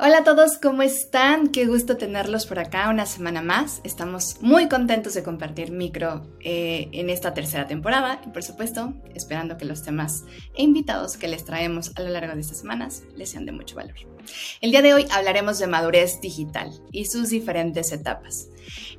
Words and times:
Hola 0.00 0.18
a 0.18 0.22
todos, 0.22 0.58
¿cómo 0.58 0.82
están? 0.82 1.48
Qué 1.48 1.66
gusto 1.66 1.96
tenerlos 1.96 2.46
por 2.46 2.60
acá 2.60 2.88
una 2.88 3.04
semana 3.04 3.42
más. 3.42 3.80
Estamos 3.82 4.36
muy 4.40 4.68
contentos 4.68 5.14
de 5.14 5.24
compartir 5.24 5.72
micro 5.72 6.24
eh, 6.38 6.88
en 6.92 7.10
esta 7.10 7.34
tercera 7.34 7.66
temporada 7.66 8.20
y 8.24 8.30
por 8.30 8.44
supuesto 8.44 8.94
esperando 9.16 9.58
que 9.58 9.64
los 9.64 9.82
temas 9.82 10.22
e 10.54 10.62
invitados 10.62 11.16
que 11.16 11.26
les 11.26 11.44
traemos 11.44 11.90
a 11.96 12.02
lo 12.02 12.10
largo 12.10 12.32
de 12.32 12.42
estas 12.42 12.58
semanas 12.58 13.02
les 13.16 13.30
sean 13.30 13.44
de 13.44 13.50
mucho 13.50 13.74
valor. 13.74 13.96
El 14.60 14.70
día 14.70 14.82
de 14.82 14.94
hoy 14.94 15.06
hablaremos 15.10 15.58
de 15.58 15.66
madurez 15.66 16.20
digital 16.20 16.70
y 16.92 17.06
sus 17.06 17.30
diferentes 17.30 17.92
etapas. 17.92 18.48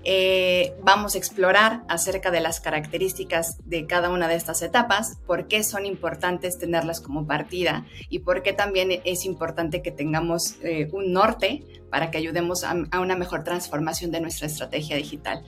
Eh, 0.03 0.75
vamos 0.81 1.15
a 1.15 1.17
explorar 1.17 1.83
acerca 1.89 2.31
de 2.31 2.39
las 2.39 2.59
características 2.59 3.57
de 3.65 3.85
cada 3.85 4.09
una 4.09 4.27
de 4.27 4.35
estas 4.35 4.61
etapas, 4.61 5.17
por 5.27 5.47
qué 5.47 5.63
son 5.63 5.85
importantes 5.85 6.57
tenerlas 6.57 7.01
como 7.01 7.27
partida 7.27 7.85
y 8.09 8.19
por 8.19 8.41
qué 8.41 8.53
también 8.53 9.01
es 9.03 9.25
importante 9.25 9.81
que 9.81 9.91
tengamos 9.91 10.55
eh, 10.63 10.87
un 10.93 11.11
norte 11.11 11.65
para 11.89 12.11
que 12.11 12.17
ayudemos 12.17 12.63
a, 12.63 12.75
una 12.99 13.15
mejor 13.15 13.43
transformación 13.43 14.11
de 14.11 14.21
nuestra 14.21 14.47
estrategia 14.47 14.95
digital. 14.95 15.43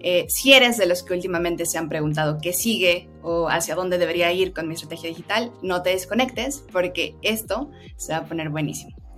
Eh, 0.00 0.26
si 0.28 0.52
eres 0.52 0.78
de 0.78 0.86
los 0.86 1.02
que 1.02 1.14
últimamente 1.14 1.66
se 1.66 1.78
han 1.78 1.88
preguntado 1.88 2.38
qué 2.40 2.52
sigue 2.52 3.08
o 3.22 3.48
hacia 3.48 3.74
dónde 3.74 3.98
debería 3.98 4.32
ir 4.32 4.52
con 4.52 4.68
mi 4.68 4.74
estrategia 4.74 5.08
digital, 5.08 5.52
no 5.62 5.82
te 5.82 5.90
desconectes 5.90 6.64
porque 6.72 7.14
esto 7.22 7.70
se 7.96 8.12
va 8.12 8.20
a 8.20 8.24
poner 8.24 8.48
buenísimo. 8.48 9.01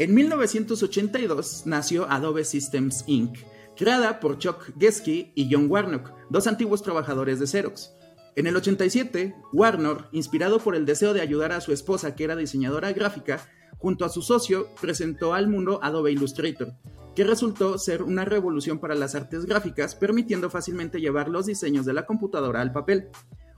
En 0.00 0.14
1982 0.14 1.64
nació 1.66 2.10
Adobe 2.10 2.46
Systems 2.46 3.04
Inc., 3.06 3.36
creada 3.76 4.18
por 4.18 4.38
Chuck 4.38 4.70
Geschke 4.78 5.30
y 5.34 5.52
John 5.52 5.70
Warnock, 5.70 6.12
dos 6.30 6.46
antiguos 6.46 6.82
trabajadores 6.82 7.38
de 7.38 7.46
Xerox. 7.46 7.92
En 8.34 8.46
el 8.46 8.56
87, 8.56 9.34
Warner, 9.52 10.06
inspirado 10.12 10.58
por 10.58 10.74
el 10.74 10.86
deseo 10.86 11.12
de 11.12 11.20
ayudar 11.20 11.52
a 11.52 11.60
su 11.60 11.74
esposa, 11.74 12.14
que 12.14 12.24
era 12.24 12.34
diseñadora 12.34 12.94
gráfica, 12.94 13.46
junto 13.76 14.06
a 14.06 14.08
su 14.08 14.22
socio, 14.22 14.68
presentó 14.80 15.34
al 15.34 15.48
mundo 15.48 15.80
Adobe 15.82 16.12
Illustrator, 16.12 16.72
que 17.14 17.24
resultó 17.24 17.76
ser 17.76 18.02
una 18.02 18.24
revolución 18.24 18.78
para 18.78 18.94
las 18.94 19.14
artes 19.14 19.44
gráficas, 19.44 19.94
permitiendo 19.94 20.48
fácilmente 20.48 21.02
llevar 21.02 21.28
los 21.28 21.44
diseños 21.44 21.84
de 21.84 21.92
la 21.92 22.06
computadora 22.06 22.62
al 22.62 22.72
papel. 22.72 23.10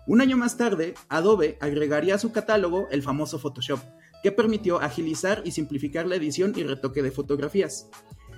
Un 0.08 0.20
año 0.20 0.36
más 0.36 0.56
tarde, 0.56 0.94
Adobe 1.08 1.56
agregaría 1.60 2.16
a 2.16 2.18
su 2.18 2.32
catálogo 2.32 2.88
el 2.90 3.04
famoso 3.04 3.38
Photoshop, 3.38 3.78
que 4.22 4.32
permitió 4.32 4.80
agilizar 4.80 5.42
y 5.44 5.52
simplificar 5.52 6.06
la 6.06 6.16
edición 6.16 6.52
y 6.56 6.62
retoque 6.62 7.02
de 7.02 7.10
fotografías. 7.10 7.88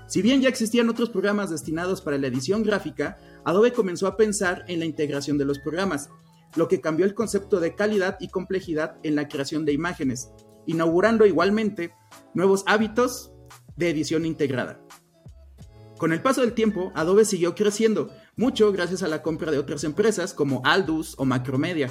Si 0.06 0.22
bien 0.22 0.42
ya 0.42 0.48
existían 0.48 0.88
otros 0.88 1.10
programas 1.10 1.50
destinados 1.50 2.00
para 2.00 2.18
la 2.18 2.26
edición 2.26 2.62
gráfica, 2.62 3.18
Adobe 3.44 3.72
comenzó 3.72 4.06
a 4.06 4.16
pensar 4.16 4.64
en 4.68 4.78
la 4.78 4.84
integración 4.84 5.38
de 5.38 5.44
los 5.44 5.58
programas, 5.58 6.10
lo 6.56 6.68
que 6.68 6.80
cambió 6.80 7.06
el 7.06 7.14
concepto 7.14 7.58
de 7.58 7.74
calidad 7.74 8.16
y 8.20 8.28
complejidad 8.28 8.98
en 9.02 9.16
la 9.16 9.28
creación 9.28 9.64
de 9.64 9.72
imágenes, 9.72 10.30
inaugurando 10.66 11.26
igualmente 11.26 11.92
nuevos 12.34 12.64
hábitos 12.66 13.32
de 13.76 13.90
edición 13.90 14.24
integrada. 14.24 14.80
Con 15.98 16.12
el 16.12 16.20
paso 16.20 16.42
del 16.42 16.52
tiempo, 16.52 16.92
Adobe 16.94 17.24
siguió 17.24 17.54
creciendo, 17.54 18.10
mucho 18.36 18.72
gracias 18.72 19.02
a 19.02 19.08
la 19.08 19.22
compra 19.22 19.50
de 19.50 19.58
otras 19.58 19.84
empresas 19.84 20.34
como 20.34 20.60
Aldus 20.64 21.14
o 21.18 21.24
Macromedia. 21.24 21.88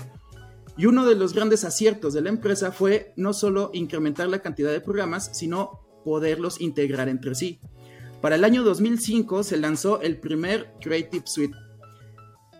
Y 0.78 0.88
uno 0.88 1.06
de 1.06 1.16
los 1.16 1.34
grandes 1.34 1.64
aciertos 1.64 2.14
de 2.14 2.22
la 2.22 2.30
empresa 2.30 2.72
fue 2.72 3.14
no 3.16 3.34
solo 3.34 3.70
incrementar 3.74 4.28
la 4.28 4.40
cantidad 4.40 4.72
de 4.72 4.82
programas, 4.82 5.30
sino 5.34 5.82
poderlos 6.04 6.60
integrar 6.62 7.10
entre 7.10 7.36
sí. 7.36 7.60
Para 8.22 8.36
el 8.36 8.44
año 8.44 8.64
2005 8.64 9.44
se 9.44 9.58
lanzó 9.58 10.02
el 10.02 10.18
primer 10.18 10.74
Creative 10.80 11.26
Suite, 11.28 11.56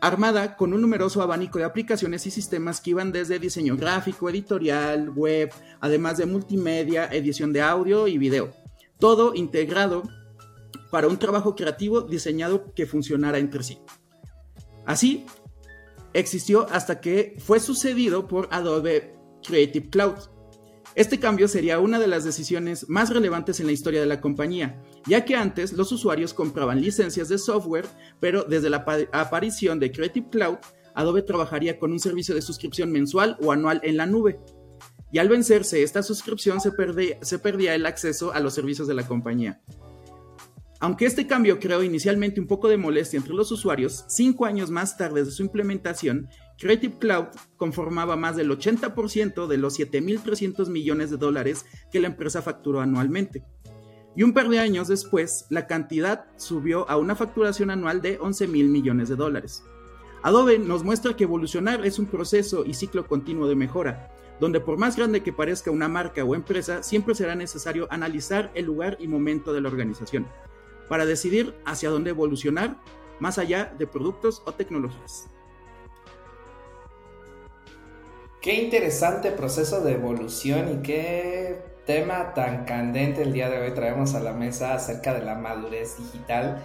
armada 0.02 0.58
con 0.58 0.74
un 0.74 0.82
numeroso 0.82 1.22
abanico 1.22 1.58
de 1.58 1.64
aplicaciones 1.64 2.28
y 2.28 2.32
sistemas 2.32 2.82
que 2.82 2.90
iban 2.90 3.14
desde 3.14 3.40
diseño 3.40 3.78
gráfico, 3.78 4.30
editorial, 4.30 5.10
web, 5.10 5.52
además 5.80 6.18
de 6.18 6.26
multimedia, 6.26 7.08
edición 7.08 7.54
de 7.54 7.62
audio 7.62 8.08
y 8.08 8.18
video. 8.18 8.52
Todo 9.00 9.34
integrado 9.34 10.04
para 10.92 11.08
un 11.08 11.18
trabajo 11.18 11.56
creativo 11.56 12.02
diseñado 12.02 12.74
que 12.74 12.86
funcionara 12.86 13.38
entre 13.38 13.64
sí. 13.64 13.80
Así, 14.86 15.26
existió 16.14 16.68
hasta 16.72 17.02
que 17.02 17.36
fue 17.40 17.60
sucedido 17.60 18.28
por 18.28 18.48
Adobe 18.52 19.16
Creative 19.44 19.90
Cloud, 19.90 20.16
este 20.96 21.20
cambio 21.20 21.48
sería 21.48 21.80
una 21.80 21.98
de 21.98 22.06
las 22.06 22.24
decisiones 22.24 22.88
más 22.88 23.10
relevantes 23.10 23.60
en 23.60 23.66
la 23.66 23.72
historia 23.72 24.00
de 24.00 24.06
la 24.06 24.22
compañía, 24.22 24.80
ya 25.08 25.26
que 25.26 25.36
antes 25.36 25.74
los 25.74 25.92
usuarios 25.92 26.36
compraban 26.36 26.82
licencias 26.82 27.30
de 27.30 27.40
software, 27.40 27.88
pero 28.20 28.44
desde 28.44 28.70
la 28.70 28.86
aparición 29.12 29.80
de 29.80 29.92
Creative 29.92 30.30
Cloud, 30.30 30.58
Adobe 30.94 31.24
trabajaría 31.24 31.80
con 31.80 31.92
un 31.92 32.00
servicio 32.00 32.36
de 32.36 32.44
suscripción 32.44 32.92
mensual 32.92 33.38
o 33.42 33.52
anual 33.52 33.82
en 33.84 33.98
la 33.98 34.06
nube. 34.06 34.40
Y 35.12 35.18
al 35.18 35.30
vencerse 35.30 35.82
esta 35.82 36.04
suscripción 36.04 36.62
se, 36.62 36.72
se 37.22 37.40
perdía 37.40 37.74
el 37.74 37.88
acceso 37.88 38.32
a 38.32 38.40
los 38.40 38.54
servicios 38.54 38.88
de 38.88 38.94
la 38.94 39.08
compañía. 39.08 39.62
Aunque 40.84 41.06
este 41.06 41.28
cambio 41.28 41.60
creó 41.62 41.82
inicialmente 41.82 42.42
un 42.42 42.48
poco 42.48 42.68
de 42.68 42.76
molestia 42.76 43.16
entre 43.16 43.34
los 43.34 43.50
usuarios, 43.54 44.04
cinco 44.10 44.46
años 44.46 44.70
más 44.70 44.98
tarde 44.98 45.24
de 45.24 45.32
su 45.32 45.42
implementación, 45.42 46.28
Creative 46.60 46.98
Cloud 47.00 47.28
conformaba 47.56 48.18
más 48.18 48.36
del 48.36 48.52
80% 48.52 49.48
de 49.48 49.58
los 49.58 49.80
7.300 49.80 50.68
millones 50.68 51.10
de 51.10 51.16
dólares 51.16 51.66
que 51.90 52.02
la 52.02 52.08
empresa 52.08 52.42
facturó 52.42 52.82
anualmente. 52.82 53.46
Y 54.14 54.24
un 54.24 54.34
par 54.34 54.50
de 54.50 54.60
años 54.60 54.90
después, 54.90 55.46
la 55.50 55.68
cantidad 55.68 56.26
subió 56.36 56.90
a 56.90 56.98
una 56.98 57.16
facturación 57.16 57.70
anual 57.70 58.02
de 58.02 58.18
11 58.20 58.48
mil 58.50 58.68
millones 58.68 59.08
de 59.08 59.16
dólares. 59.16 59.64
Adobe 60.22 60.60
nos 60.60 60.84
muestra 60.84 61.16
que 61.16 61.24
evolucionar 61.24 61.86
es 61.86 61.98
un 61.98 62.08
proceso 62.08 62.66
y 62.66 62.74
ciclo 62.74 63.08
continuo 63.08 63.48
de 63.48 63.56
mejora, 63.56 64.12
donde 64.42 64.60
por 64.60 64.78
más 64.78 64.98
grande 64.98 65.24
que 65.24 65.32
parezca 65.32 65.72
una 65.72 65.88
marca 65.88 66.26
o 66.26 66.36
empresa, 66.36 66.84
siempre 66.84 67.16
será 67.16 67.36
necesario 67.36 67.88
analizar 67.90 68.52
el 68.54 68.66
lugar 68.66 68.98
y 69.00 69.08
momento 69.08 69.54
de 69.54 69.62
la 69.62 69.70
organización, 69.70 70.28
para 70.90 71.06
decidir 71.06 71.56
hacia 71.66 71.90
dónde 71.90 72.12
evolucionar, 72.12 72.78
más 73.20 73.38
allá 73.38 73.74
de 73.78 73.88
productos 73.88 74.42
o 74.46 74.54
tecnologías. 74.54 75.30
Qué 78.42 78.62
interesante 78.62 79.32
proceso 79.32 79.82
de 79.82 79.94
evolución 79.94 80.70
y 80.74 80.84
qué 80.84 81.64
tema 81.86 82.34
tan 82.34 82.66
candente 82.66 83.22
el 83.22 83.32
día 83.32 83.50
de 83.50 83.60
hoy 83.60 83.72
traemos 83.72 84.16
a 84.16 84.20
la 84.20 84.34
mesa 84.34 84.74
acerca 84.74 85.14
de 85.14 85.24
la 85.24 85.36
madurez 85.36 85.98
digital. 85.98 86.62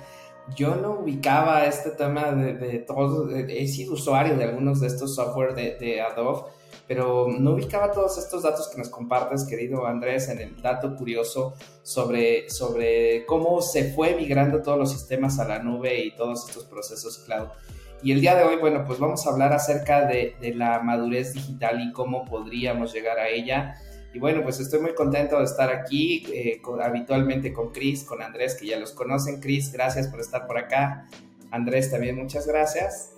Yo 0.57 0.75
no 0.75 0.93
ubicaba 0.95 1.67
este 1.67 1.91
tema 1.91 2.33
de, 2.33 2.79
todos, 2.81 3.31
he 3.33 3.69
sido 3.69 3.93
usuario 3.93 4.37
de 4.37 4.45
algunos 4.45 4.81
de 4.81 4.89
estos 4.89 5.15
software 5.15 5.55
de, 5.55 6.01
Adobe, 6.01 6.51
pero 6.89 7.27
no 7.29 7.53
ubicaba 7.53 7.93
todos 7.93 8.17
estos 8.17 8.43
datos 8.43 8.69
que 8.69 8.79
nos 8.79 8.89
compartes, 8.89 9.45
querido 9.45 9.87
Andrés, 9.87 10.31
en 10.31 10.41
el 10.41 10.61
dato 10.63 10.97
curioso 10.97 11.55
sobre, 11.83 12.49
sobre 12.49 13.27
cómo 13.27 13.61
se 13.61 13.93
fue 13.93 14.17
migrando 14.17 14.63
todos 14.63 14.79
los 14.79 14.91
sistemas 14.91 15.39
a 15.39 15.47
la 15.47 15.59
nube 15.59 16.03
y 16.03 16.17
todos 16.17 16.49
estos 16.49 16.65
procesos 16.65 17.19
cloud. 17.19 17.49
Y 18.03 18.13
el 18.13 18.23
día 18.23 18.37
de 18.37 18.45
hoy, 18.45 18.57
bueno, 18.57 18.85
pues 18.87 18.99
vamos 18.99 19.27
a 19.27 19.31
hablar 19.31 19.53
acerca 19.53 20.07
de, 20.07 20.35
la 20.55 20.81
madurez 20.81 21.35
digital 21.35 21.83
y 21.83 21.93
cómo 21.93 22.25
podríamos 22.25 22.95
llegar 22.95 23.19
a 23.19 23.29
ella. 23.29 23.75
Y 24.15 24.19
bueno, 24.19 24.43
pues 24.43 24.59
estoy 24.59 24.81
muy 24.81 24.95
contento 24.95 25.39
de 25.39 25.45
estar 25.45 25.71
aquí, 25.71 26.25
eh, 26.33 26.63
habitualmente 26.83 27.53
con 27.53 27.71
Chris, 27.71 28.05
con 28.05 28.23
Andrés, 28.23 28.57
que 28.59 28.67
ya 28.67 28.79
los 28.79 28.93
conocen. 28.93 29.41
Chris, 29.41 29.73
gracias 29.73 30.09
por 30.09 30.21
estar 30.21 30.47
por 30.47 30.57
acá. 30.57 31.07
Andrés, 31.51 31.91
también 31.91 32.17
muchas 32.17 32.47
gracias. 32.47 33.18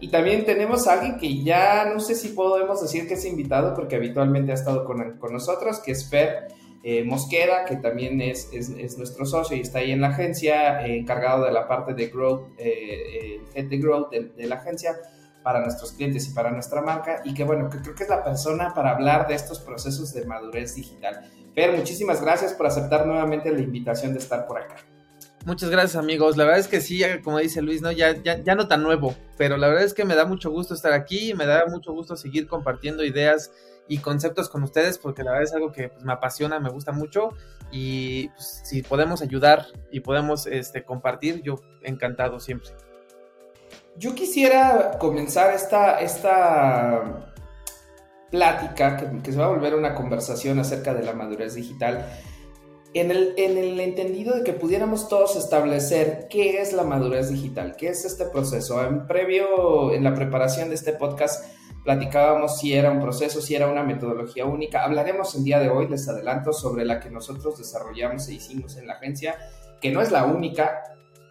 Y 0.00 0.08
también 0.08 0.44
tenemos 0.44 0.88
a 0.88 0.94
alguien 0.94 1.16
que 1.18 1.42
ya 1.42 1.84
no 1.92 2.00
sé 2.00 2.14
si 2.14 2.28
podemos 2.28 2.80
decir 2.80 3.06
que 3.06 3.14
es 3.14 3.24
invitado, 3.24 3.74
porque 3.74 3.96
habitualmente 3.96 4.52
ha 4.52 4.54
estado 4.54 4.84
con, 4.84 5.18
con 5.18 5.32
nosotros, 5.32 5.80
que 5.80 5.92
es 5.92 6.08
Fer. 6.08 6.48
Eh, 6.84 7.04
Mosqueda, 7.04 7.64
que 7.64 7.76
también 7.76 8.20
es, 8.20 8.50
es, 8.52 8.98
nuestro 8.98 9.24
socio 9.24 9.56
y 9.56 9.60
está 9.60 9.78
ahí 9.78 9.92
en 9.92 10.00
la 10.00 10.08
agencia, 10.08 10.84
eh, 10.84 10.98
encargado 10.98 11.44
de 11.44 11.52
la 11.52 11.68
parte 11.68 11.94
de 11.94 12.08
growth, 12.08 12.48
eh, 12.58 13.40
head 13.54 13.66
de 13.66 13.78
growth 13.78 14.10
de, 14.10 14.46
la 14.48 14.56
agencia 14.56 14.96
para 15.44 15.60
nuestros 15.60 15.92
clientes 15.92 16.28
y 16.28 16.34
para 16.34 16.50
nuestra 16.50 16.82
marca, 16.82 17.22
y 17.24 17.34
que 17.34 17.44
bueno, 17.44 17.70
que 17.70 17.78
creo 17.78 17.94
que 17.94 18.02
es 18.02 18.08
la 18.08 18.24
persona 18.24 18.74
para 18.74 18.90
hablar 18.90 19.28
de 19.28 19.34
estos 19.34 19.60
procesos 19.60 20.12
de 20.12 20.24
madurez 20.24 20.74
digital. 20.74 21.20
Fer, 21.54 21.76
muchísimas 21.76 22.20
gracias 22.20 22.52
por 22.52 22.66
aceptar 22.66 23.06
nuevamente 23.06 23.52
la 23.52 23.60
invitación 23.60 24.12
de 24.12 24.18
estar 24.18 24.44
por 24.48 24.58
acá. 24.58 24.76
Muchas 25.44 25.70
gracias 25.70 25.96
amigos, 25.96 26.36
la 26.36 26.44
verdad 26.44 26.60
es 26.60 26.68
que 26.68 26.80
sí, 26.80 27.02
como 27.24 27.38
dice 27.38 27.62
Luis, 27.62 27.82
¿no? 27.82 27.90
Ya, 27.90 28.14
ya, 28.22 28.40
ya 28.42 28.54
no 28.54 28.68
tan 28.68 28.84
nuevo, 28.84 29.16
pero 29.36 29.56
la 29.56 29.66
verdad 29.66 29.82
es 29.82 29.92
que 29.92 30.04
me 30.04 30.14
da 30.14 30.24
mucho 30.24 30.52
gusto 30.52 30.72
estar 30.72 30.92
aquí, 30.92 31.34
me 31.34 31.46
da 31.46 31.66
mucho 31.66 31.92
gusto 31.92 32.16
seguir 32.16 32.46
compartiendo 32.46 33.04
ideas 33.04 33.50
y 33.88 33.98
conceptos 33.98 34.48
con 34.48 34.62
ustedes, 34.62 34.98
porque 34.98 35.24
la 35.24 35.32
verdad 35.32 35.48
es 35.48 35.54
algo 35.54 35.72
que 35.72 35.88
pues, 35.88 36.04
me 36.04 36.12
apasiona, 36.12 36.60
me 36.60 36.70
gusta 36.70 36.92
mucho 36.92 37.30
y 37.72 38.28
pues, 38.28 38.62
si 38.64 38.82
podemos 38.82 39.20
ayudar 39.20 39.66
y 39.90 40.00
podemos 40.00 40.46
este, 40.46 40.84
compartir, 40.84 41.42
yo 41.42 41.60
encantado 41.82 42.38
siempre. 42.38 42.70
Yo 43.96 44.14
quisiera 44.14 44.96
comenzar 44.98 45.52
esta, 45.54 46.00
esta 46.00 47.26
plática, 48.30 48.96
que, 48.96 49.22
que, 49.22 49.32
se 49.32 49.38
va 49.38 49.46
a 49.46 49.48
volver 49.48 49.74
una 49.74 49.94
conversación 49.94 50.60
acerca 50.60 50.94
de 50.94 51.02
la 51.02 51.12
madurez 51.12 51.54
digital, 51.54 52.06
en 52.94 53.10
el, 53.10 53.34
en 53.36 53.56
el 53.56 53.80
entendido 53.80 54.34
de 54.34 54.44
que 54.44 54.52
pudiéramos 54.52 55.08
todos 55.08 55.36
establecer 55.36 56.26
qué 56.28 56.60
es 56.60 56.72
la 56.72 56.82
madurez 56.82 57.30
digital, 57.30 57.74
qué 57.76 57.88
es 57.88 58.04
este 58.04 58.26
proceso. 58.26 58.84
En 58.84 59.06
previo, 59.06 59.92
en 59.92 60.04
la 60.04 60.14
preparación 60.14 60.68
de 60.68 60.74
este 60.74 60.92
podcast, 60.92 61.44
platicábamos 61.84 62.58
si 62.58 62.74
era 62.74 62.90
un 62.90 63.00
proceso, 63.00 63.40
si 63.40 63.54
era 63.54 63.68
una 63.68 63.82
metodología 63.82 64.44
única. 64.44 64.84
Hablaremos 64.84 65.34
el 65.34 65.44
día 65.44 65.58
de 65.58 65.70
hoy, 65.70 65.88
les 65.88 66.08
adelanto, 66.08 66.52
sobre 66.52 66.84
la 66.84 67.00
que 67.00 67.10
nosotros 67.10 67.58
desarrollamos 67.58 68.28
e 68.28 68.34
hicimos 68.34 68.76
en 68.76 68.86
la 68.86 68.94
agencia, 68.94 69.36
que 69.80 69.90
no 69.90 70.02
es 70.02 70.10
la 70.10 70.24
única, 70.26 70.82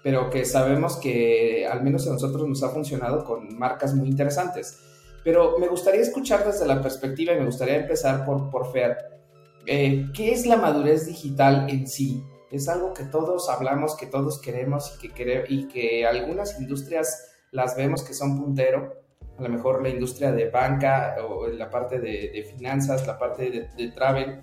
pero 0.03 0.29
que 0.29 0.45
sabemos 0.45 0.97
que 0.97 1.67
al 1.67 1.83
menos 1.83 2.07
a 2.07 2.13
nosotros 2.13 2.47
nos 2.47 2.63
ha 2.63 2.69
funcionado 2.69 3.23
con 3.23 3.57
marcas 3.57 3.93
muy 3.93 4.09
interesantes. 4.09 4.79
Pero 5.23 5.59
me 5.59 5.67
gustaría 5.67 6.01
escuchar 6.01 6.43
desde 6.43 6.65
la 6.65 6.81
perspectiva 6.81 7.33
y 7.33 7.39
me 7.39 7.45
gustaría 7.45 7.75
empezar 7.75 8.25
por, 8.25 8.49
por 8.49 8.71
Fer. 8.71 9.20
Eh, 9.65 10.07
¿Qué 10.13 10.31
es 10.31 10.45
la 10.45 10.57
madurez 10.57 11.05
digital 11.05 11.69
en 11.69 11.87
sí? 11.87 12.23
Es 12.49 12.67
algo 12.67 12.93
que 12.93 13.03
todos 13.03 13.49
hablamos, 13.49 13.95
que 13.95 14.07
todos 14.07 14.41
queremos 14.41 14.97
y 15.01 15.07
que, 15.09 15.45
y 15.47 15.67
que 15.67 16.05
algunas 16.05 16.59
industrias 16.59 17.29
las 17.51 17.75
vemos 17.75 18.03
que 18.03 18.13
son 18.13 18.37
puntero, 18.37 19.01
a 19.37 19.41
lo 19.41 19.49
mejor 19.49 19.81
la 19.81 19.89
industria 19.89 20.31
de 20.31 20.49
banca 20.49 21.15
o 21.27 21.47
la 21.47 21.69
parte 21.69 21.99
de, 21.99 22.43
finanzas, 22.55 23.07
la 23.07 23.17
parte 23.17 23.69
de, 23.75 23.87
travel, 23.89 24.41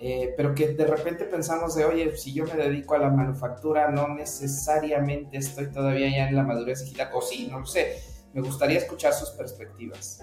eh, 0.00 0.32
pero 0.36 0.54
que 0.54 0.68
de 0.68 0.86
repente 0.86 1.24
pensamos 1.24 1.74
de, 1.74 1.84
oye, 1.84 2.16
si 2.16 2.32
yo 2.32 2.44
me 2.44 2.54
dedico 2.54 2.94
a 2.94 2.98
la 2.98 3.10
manufactura, 3.10 3.90
no 3.90 4.08
necesariamente 4.14 5.38
estoy 5.38 5.70
todavía 5.70 6.08
ya 6.08 6.28
en 6.28 6.36
la 6.36 6.42
madurez 6.42 6.84
digital, 6.84 7.10
o 7.14 7.20
sí, 7.20 7.48
no 7.50 7.60
lo 7.60 7.66
sé. 7.66 7.98
Me 8.32 8.40
gustaría 8.40 8.78
escuchar 8.78 9.12
sus 9.12 9.30
perspectivas. 9.30 10.22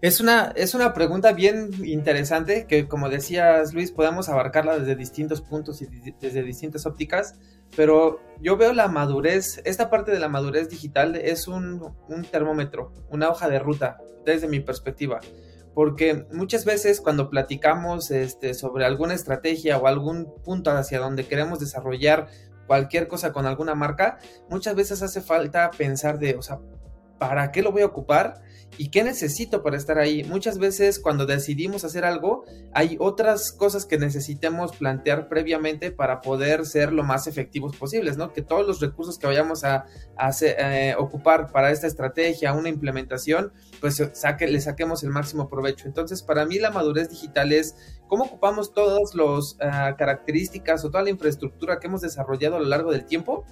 Es 0.00 0.20
una, 0.20 0.52
es 0.54 0.74
una 0.74 0.94
pregunta 0.94 1.32
bien 1.32 1.70
interesante 1.84 2.66
que, 2.68 2.86
como 2.86 3.08
decías 3.08 3.74
Luis, 3.74 3.90
podemos 3.90 4.28
abarcarla 4.28 4.78
desde 4.78 4.94
distintos 4.94 5.40
puntos 5.40 5.82
y 5.82 5.86
desde 6.20 6.42
distintas 6.44 6.86
ópticas, 6.86 7.34
pero 7.74 8.20
yo 8.40 8.56
veo 8.56 8.72
la 8.72 8.86
madurez, 8.86 9.60
esta 9.64 9.90
parte 9.90 10.12
de 10.12 10.20
la 10.20 10.28
madurez 10.28 10.68
digital 10.68 11.16
es 11.16 11.48
un, 11.48 11.94
un 12.08 12.24
termómetro, 12.24 12.92
una 13.10 13.28
hoja 13.28 13.48
de 13.48 13.58
ruta, 13.58 13.98
desde 14.24 14.46
mi 14.46 14.60
perspectiva 14.60 15.20
porque 15.78 16.26
muchas 16.32 16.64
veces 16.64 17.00
cuando 17.00 17.30
platicamos 17.30 18.10
este, 18.10 18.54
sobre 18.54 18.84
alguna 18.84 19.14
estrategia 19.14 19.78
o 19.78 19.86
algún 19.86 20.34
punto 20.42 20.72
hacia 20.72 20.98
donde 20.98 21.28
queremos 21.28 21.60
desarrollar 21.60 22.26
cualquier 22.66 23.06
cosa 23.06 23.32
con 23.32 23.46
alguna 23.46 23.76
marca, 23.76 24.18
muchas 24.50 24.74
veces 24.74 25.02
hace 25.02 25.20
falta 25.20 25.70
pensar 25.70 26.18
de, 26.18 26.34
o 26.34 26.42
sea, 26.42 26.58
¿para 27.20 27.52
qué 27.52 27.62
lo 27.62 27.70
voy 27.70 27.82
a 27.82 27.86
ocupar? 27.86 28.42
¿Y 28.76 28.90
qué 28.90 29.02
necesito 29.02 29.62
para 29.62 29.76
estar 29.76 29.98
ahí? 29.98 30.22
Muchas 30.24 30.58
veces 30.58 31.00
cuando 31.00 31.26
decidimos 31.26 31.84
hacer 31.84 32.04
algo, 32.04 32.44
hay 32.72 32.96
otras 33.00 33.50
cosas 33.50 33.86
que 33.86 33.98
necesitemos 33.98 34.76
plantear 34.76 35.28
previamente 35.28 35.90
para 35.90 36.20
poder 36.20 36.64
ser 36.64 36.92
lo 36.92 37.02
más 37.02 37.26
efectivos 37.26 37.76
posibles, 37.76 38.16
¿no? 38.16 38.32
Que 38.32 38.42
todos 38.42 38.66
los 38.66 38.80
recursos 38.80 39.18
que 39.18 39.26
vayamos 39.26 39.64
a, 39.64 39.86
eh, 40.42 40.94
ocupar 40.96 41.50
para 41.50 41.72
esta 41.72 41.86
estrategia, 41.86 42.52
una 42.52 42.68
implementación, 42.68 43.52
pues 43.80 44.00
saque, 44.12 44.46
le 44.46 44.60
saquemos 44.60 45.02
el 45.02 45.10
máximo 45.10 45.48
provecho. 45.48 45.86
Entonces, 45.86 46.22
para 46.22 46.44
mí 46.44 46.58
la 46.58 46.70
madurez 46.70 47.10
digital 47.10 47.52
es 47.52 47.74
cómo 48.06 48.24
ocupamos 48.24 48.74
todas 48.74 49.14
las 49.14 49.56
ah, 49.60 49.96
características 49.96 50.84
o 50.84 50.90
toda 50.90 51.02
la 51.02 51.10
infraestructura 51.10 51.80
que 51.80 51.88
hemos 51.88 52.00
desarrollado 52.00 52.56
a 52.56 52.60
lo 52.60 52.66
largo 52.66 52.92
del 52.92 53.04
tiempo 53.06 53.44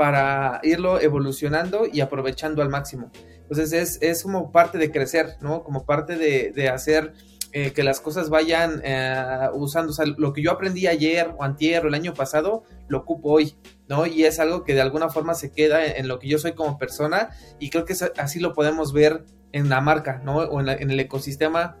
para 0.00 0.60
irlo 0.62 0.98
evolucionando 0.98 1.82
y 1.84 2.00
aprovechando 2.00 2.62
al 2.62 2.70
máximo. 2.70 3.10
Entonces 3.42 3.74
es, 3.74 3.98
es 4.00 4.22
como 4.22 4.50
parte 4.50 4.78
de 4.78 4.90
crecer, 4.90 5.36
¿no? 5.42 5.62
Como 5.62 5.84
parte 5.84 6.16
de, 6.16 6.52
de 6.52 6.70
hacer 6.70 7.12
eh, 7.52 7.72
que 7.72 7.82
las 7.82 8.00
cosas 8.00 8.30
vayan 8.30 8.80
eh, 8.82 9.48
usando, 9.52 9.90
o 9.90 9.94
sea, 9.94 10.06
lo 10.06 10.32
que 10.32 10.40
yo 10.42 10.52
aprendí 10.52 10.86
ayer 10.86 11.34
o 11.36 11.44
antier 11.44 11.84
o 11.84 11.88
el 11.88 11.92
año 11.92 12.14
pasado, 12.14 12.62
lo 12.88 12.96
ocupo 12.96 13.30
hoy, 13.30 13.56
¿no? 13.90 14.06
Y 14.06 14.24
es 14.24 14.40
algo 14.40 14.64
que 14.64 14.72
de 14.72 14.80
alguna 14.80 15.10
forma 15.10 15.34
se 15.34 15.52
queda 15.52 15.84
en, 15.84 16.08
lo 16.08 16.18
que 16.18 16.28
yo 16.28 16.38
soy 16.38 16.54
como 16.54 16.78
persona 16.78 17.28
y 17.58 17.68
creo 17.68 17.84
que 17.84 17.94
así 18.16 18.40
lo 18.40 18.54
podemos 18.54 18.94
ver 18.94 19.26
en 19.52 19.68
la 19.68 19.82
marca, 19.82 20.22
¿no? 20.24 20.38
O 20.38 20.60
en, 20.60 20.70
en 20.70 20.90
el 20.90 20.98
ecosistema 20.98 21.76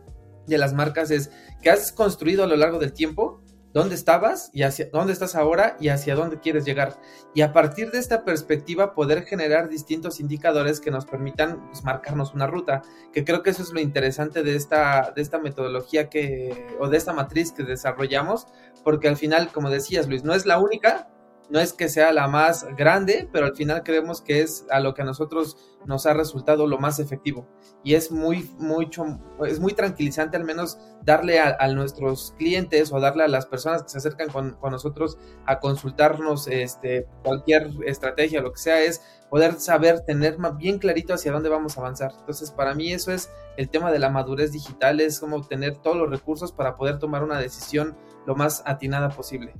de 0.46 0.58
las 0.58 0.74
marcas 0.74 1.10
es 1.10 1.30
que 1.62 1.70
has 1.70 1.90
construido 1.90 2.44
a 2.44 2.46
lo 2.46 2.56
largo 2.56 2.78
del 2.78 2.92
tiempo 2.92 3.39
dónde 3.72 3.94
estabas 3.94 4.50
y 4.52 4.62
hacia 4.62 4.88
dónde 4.92 5.12
estás 5.12 5.34
ahora 5.34 5.76
y 5.80 5.88
hacia 5.88 6.14
dónde 6.14 6.40
quieres 6.40 6.64
llegar. 6.64 6.98
Y 7.34 7.42
a 7.42 7.52
partir 7.52 7.90
de 7.90 7.98
esta 7.98 8.24
perspectiva 8.24 8.94
poder 8.94 9.22
generar 9.22 9.68
distintos 9.68 10.20
indicadores 10.20 10.80
que 10.80 10.90
nos 10.90 11.06
permitan 11.06 11.66
pues, 11.68 11.84
marcarnos 11.84 12.34
una 12.34 12.46
ruta, 12.46 12.82
que 13.12 13.24
creo 13.24 13.42
que 13.42 13.50
eso 13.50 13.62
es 13.62 13.72
lo 13.72 13.80
interesante 13.80 14.42
de 14.42 14.56
esta, 14.56 15.12
de 15.14 15.22
esta 15.22 15.38
metodología 15.38 16.08
que, 16.08 16.66
o 16.80 16.88
de 16.88 16.96
esta 16.96 17.12
matriz 17.12 17.52
que 17.52 17.62
desarrollamos, 17.62 18.46
porque 18.82 19.08
al 19.08 19.16
final, 19.16 19.52
como 19.52 19.70
decías 19.70 20.08
Luis, 20.08 20.24
no 20.24 20.34
es 20.34 20.46
la 20.46 20.58
única, 20.58 21.08
no 21.50 21.58
es 21.60 21.72
que 21.72 21.88
sea 21.88 22.12
la 22.12 22.28
más 22.28 22.66
grande, 22.76 23.28
pero 23.32 23.46
al 23.46 23.56
final 23.56 23.82
creemos 23.82 24.20
que 24.22 24.40
es 24.40 24.64
a 24.70 24.80
lo 24.80 24.94
que 24.94 25.02
a 25.02 25.04
nosotros 25.04 25.56
nos 25.86 26.06
ha 26.06 26.14
resultado 26.14 26.66
lo 26.66 26.78
más 26.78 26.98
efectivo. 26.98 27.46
Y 27.82 27.94
es 27.94 28.10
muy, 28.10 28.50
mucho, 28.58 29.04
es 29.46 29.60
muy 29.60 29.72
tranquilizante 29.72 30.36
al 30.36 30.44
menos 30.44 30.78
darle 31.02 31.40
a, 31.40 31.66
nuestros 31.68 32.34
clientes 32.36 32.92
o 32.92 33.00
darle 33.00 33.24
a 33.24 33.28
las 33.28 33.46
personas 33.46 33.82
que 33.82 33.88
se 33.88 33.98
acercan 33.98 34.28
con, 34.28 34.58
nosotros 34.70 35.18
a 35.46 35.58
consultarnos 35.58 36.46
este, 36.48 37.06
cualquier 37.24 37.70
estrategia, 37.86 38.42
lo 38.42 38.52
que 38.52 38.58
sea, 38.58 38.82
es 38.82 39.02
poder 39.30 39.54
saber, 39.54 40.00
tener 40.00 40.36
bien 40.58 40.78
clarito 40.78 41.14
hacia 41.14 41.32
dónde 41.32 41.48
vamos 41.48 41.76
a 41.76 41.80
avanzar. 41.80 42.12
Entonces, 42.18 42.50
para 42.50 42.74
mí 42.74 42.92
eso 42.92 43.12
es 43.12 43.30
el 43.56 43.70
tema 43.70 43.90
de 43.90 43.98
la 43.98 44.10
madurez 44.10 44.52
digital, 44.52 45.00
es 45.00 45.20
como 45.20 45.46
tener 45.46 45.76
todos 45.76 45.96
los 45.96 46.10
recursos 46.10 46.52
para 46.52 46.76
poder 46.76 46.98
tomar 46.98 47.24
una 47.24 47.38
decisión 47.38 47.96
lo 48.26 48.34
más 48.34 48.62
atinada 48.66 49.08
posible. 49.08 49.54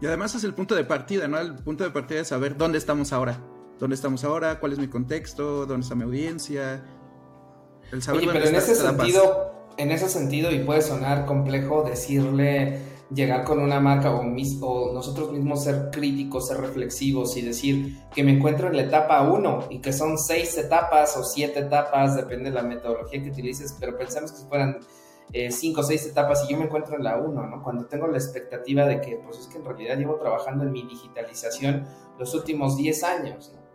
Y 0.00 0.06
además 0.06 0.34
es 0.34 0.44
el 0.44 0.52
punto 0.52 0.74
de 0.74 0.84
partida, 0.84 1.26
¿no? 1.26 1.38
El 1.38 1.54
punto 1.54 1.84
de 1.84 1.90
partida 1.90 2.20
es 2.20 2.28
saber 2.28 2.56
dónde 2.56 2.76
estamos 2.76 3.12
ahora. 3.12 3.40
¿Dónde 3.78 3.94
estamos 3.94 4.24
ahora? 4.24 4.58
¿Cuál 4.58 4.72
es 4.72 4.78
mi 4.78 4.88
contexto? 4.88 5.66
¿Dónde 5.66 5.82
está 5.82 5.94
mi 5.94 6.04
audiencia? 6.04 6.82
El 7.92 8.02
saber 8.02 8.22
Oye, 8.22 8.30
pero 8.32 8.46
en 8.46 8.54
ese 8.54 8.74
sentido, 8.74 9.70
en 9.76 9.90
ese 9.90 10.08
sentido, 10.08 10.50
y 10.50 10.60
puede 10.60 10.80
sonar 10.80 11.26
complejo 11.26 11.82
decirle, 11.82 12.80
llegar 13.12 13.44
con 13.44 13.60
una 13.60 13.78
marca 13.78 14.10
o, 14.10 14.20
o 14.20 14.92
nosotros 14.94 15.30
mismos 15.30 15.64
ser 15.64 15.90
críticos, 15.92 16.48
ser 16.48 16.58
reflexivos 16.58 17.36
y 17.36 17.42
decir 17.42 17.98
que 18.14 18.24
me 18.24 18.32
encuentro 18.32 18.68
en 18.68 18.76
la 18.76 18.82
etapa 18.82 19.22
1 19.22 19.66
y 19.70 19.80
que 19.80 19.92
son 19.92 20.18
seis 20.18 20.56
etapas 20.56 21.16
o 21.18 21.22
siete 21.22 21.60
etapas, 21.60 22.16
depende 22.16 22.50
de 22.50 22.56
la 22.56 22.62
metodología 22.62 23.22
que 23.22 23.30
utilices, 23.30 23.76
pero 23.78 23.96
pensamos 23.96 24.32
que 24.32 24.48
fueran 24.48 24.78
eh, 25.32 25.50
cinco 25.50 25.82
o 25.82 25.84
seis 25.84 26.06
etapas 26.06 26.44
y 26.44 26.52
yo 26.52 26.58
me 26.58 26.64
encuentro 26.64 26.96
en 26.96 27.04
la 27.04 27.18
uno, 27.18 27.46
¿no? 27.46 27.62
Cuando 27.62 27.84
tengo 27.86 28.06
la 28.06 28.16
expectativa 28.16 28.86
de 28.86 29.02
que, 29.02 29.16
pues 29.16 29.38
es 29.38 29.46
que 29.48 29.58
en 29.58 29.66
realidad 29.66 29.98
llevo 29.98 30.16
trabajando 30.16 30.64
en 30.64 30.72
mi 30.72 30.82
digitalización 30.82 31.86
los 32.18 32.34
últimos 32.34 32.76
10 32.78 33.04
años, 33.04 33.52
¿no? 33.54 33.65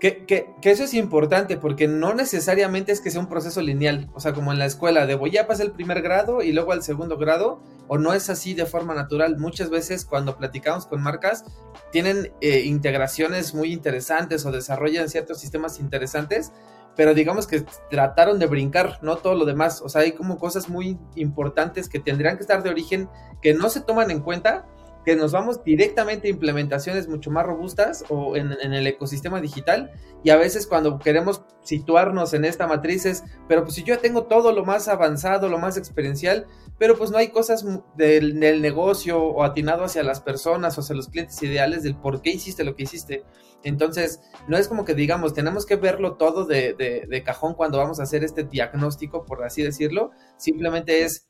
Que, 0.00 0.54
eso 0.62 0.84
es 0.84 0.92
importante 0.92 1.56
porque 1.56 1.88
no 1.88 2.14
necesariamente 2.14 2.92
es 2.92 3.00
que 3.00 3.10
sea 3.10 3.20
un 3.20 3.28
proceso 3.28 3.62
lineal, 3.62 4.10
o 4.12 4.20
sea, 4.20 4.34
como 4.34 4.52
en 4.52 4.58
la 4.58 4.66
escuela, 4.66 5.06
de 5.06 5.14
voy 5.14 5.30
ya 5.30 5.46
pasar 5.46 5.66
el 5.66 5.72
primer 5.72 6.02
grado 6.02 6.42
y 6.42 6.52
luego 6.52 6.72
al 6.72 6.82
segundo 6.82 7.16
grado, 7.16 7.62
o 7.88 7.96
no 7.96 8.12
es 8.12 8.28
así 8.28 8.52
de 8.52 8.66
forma 8.66 8.94
natural. 8.94 9.38
Muchas 9.38 9.70
veces 9.70 10.04
cuando 10.04 10.36
platicamos 10.36 10.84
con 10.86 11.02
marcas, 11.02 11.44
tienen 11.90 12.32
eh, 12.40 12.60
integraciones 12.60 13.54
muy 13.54 13.72
interesantes 13.72 14.44
o 14.44 14.52
desarrollan 14.52 15.08
ciertos 15.08 15.38
sistemas 15.38 15.80
interesantes, 15.80 16.52
pero 16.96 17.14
digamos 17.14 17.46
que 17.46 17.64
trataron 17.90 18.38
de 18.38 18.46
brincar, 18.46 18.98
no 19.02 19.16
todo 19.16 19.34
lo 19.34 19.44
demás. 19.44 19.80
O 19.80 19.88
sea, 19.88 20.02
hay 20.02 20.12
como 20.12 20.38
cosas 20.38 20.68
muy 20.68 20.98
importantes 21.14 21.88
que 21.88 21.98
tendrían 21.98 22.36
que 22.36 22.42
estar 22.42 22.62
de 22.62 22.70
origen 22.70 23.08
que 23.42 23.54
no 23.54 23.68
se 23.68 23.80
toman 23.80 24.10
en 24.10 24.20
cuenta, 24.20 24.66
que 25.04 25.16
nos 25.16 25.32
vamos 25.32 25.62
directamente 25.62 26.28
a 26.28 26.30
implementaciones 26.30 27.08
mucho 27.08 27.30
más 27.30 27.44
robustas 27.44 28.04
o 28.08 28.36
en, 28.36 28.52
el 28.52 28.86
ecosistema 28.86 29.40
digital. 29.40 29.92
Y 30.22 30.30
a 30.30 30.36
veces 30.36 30.66
cuando 30.66 30.98
queremos 30.98 31.42
situarnos 31.62 32.32
en 32.32 32.44
esta 32.44 32.66
matriz 32.66 33.04
es, 33.04 33.24
pero 33.46 33.62
pues 33.64 33.74
si 33.74 33.84
yo 33.84 33.98
tengo 33.98 34.24
todo 34.24 34.52
lo 34.52 34.64
más 34.64 34.88
avanzado, 34.88 35.48
lo 35.48 35.58
más 35.58 35.76
experiencial, 35.76 36.46
pero 36.78 36.96
pues 36.96 37.10
no 37.10 37.18
hay 37.18 37.28
cosas 37.28 37.64
del, 37.96 38.40
negocio 38.40 39.22
o 39.22 39.44
atinado 39.44 39.84
hacia 39.84 40.02
las 40.02 40.20
personas 40.20 40.76
o 40.76 40.80
hacia 40.80 40.96
los 40.96 41.08
clientes 41.08 41.42
ideales 41.42 41.82
del 41.82 41.96
por 41.96 42.22
qué 42.22 42.30
hiciste 42.30 42.64
lo 42.64 42.74
que 42.74 42.84
hiciste. 42.84 43.24
Entonces, 43.62 44.20
no 44.48 44.56
es 44.56 44.68
como 44.68 44.84
que 44.84 44.94
digamos, 44.94 45.34
tenemos 45.34 45.66
que 45.66 45.76
verlo 45.76 46.16
todo 46.16 46.46
de, 46.46 47.22
cajón 47.24 47.54
cuando 47.54 47.78
vamos 47.78 48.00
a 48.00 48.04
hacer 48.04 48.24
este 48.24 48.44
diagnóstico, 48.44 49.24
por 49.24 49.44
así 49.44 49.62
decirlo. 49.62 50.10
Simplemente 50.36 51.02
es 51.02 51.28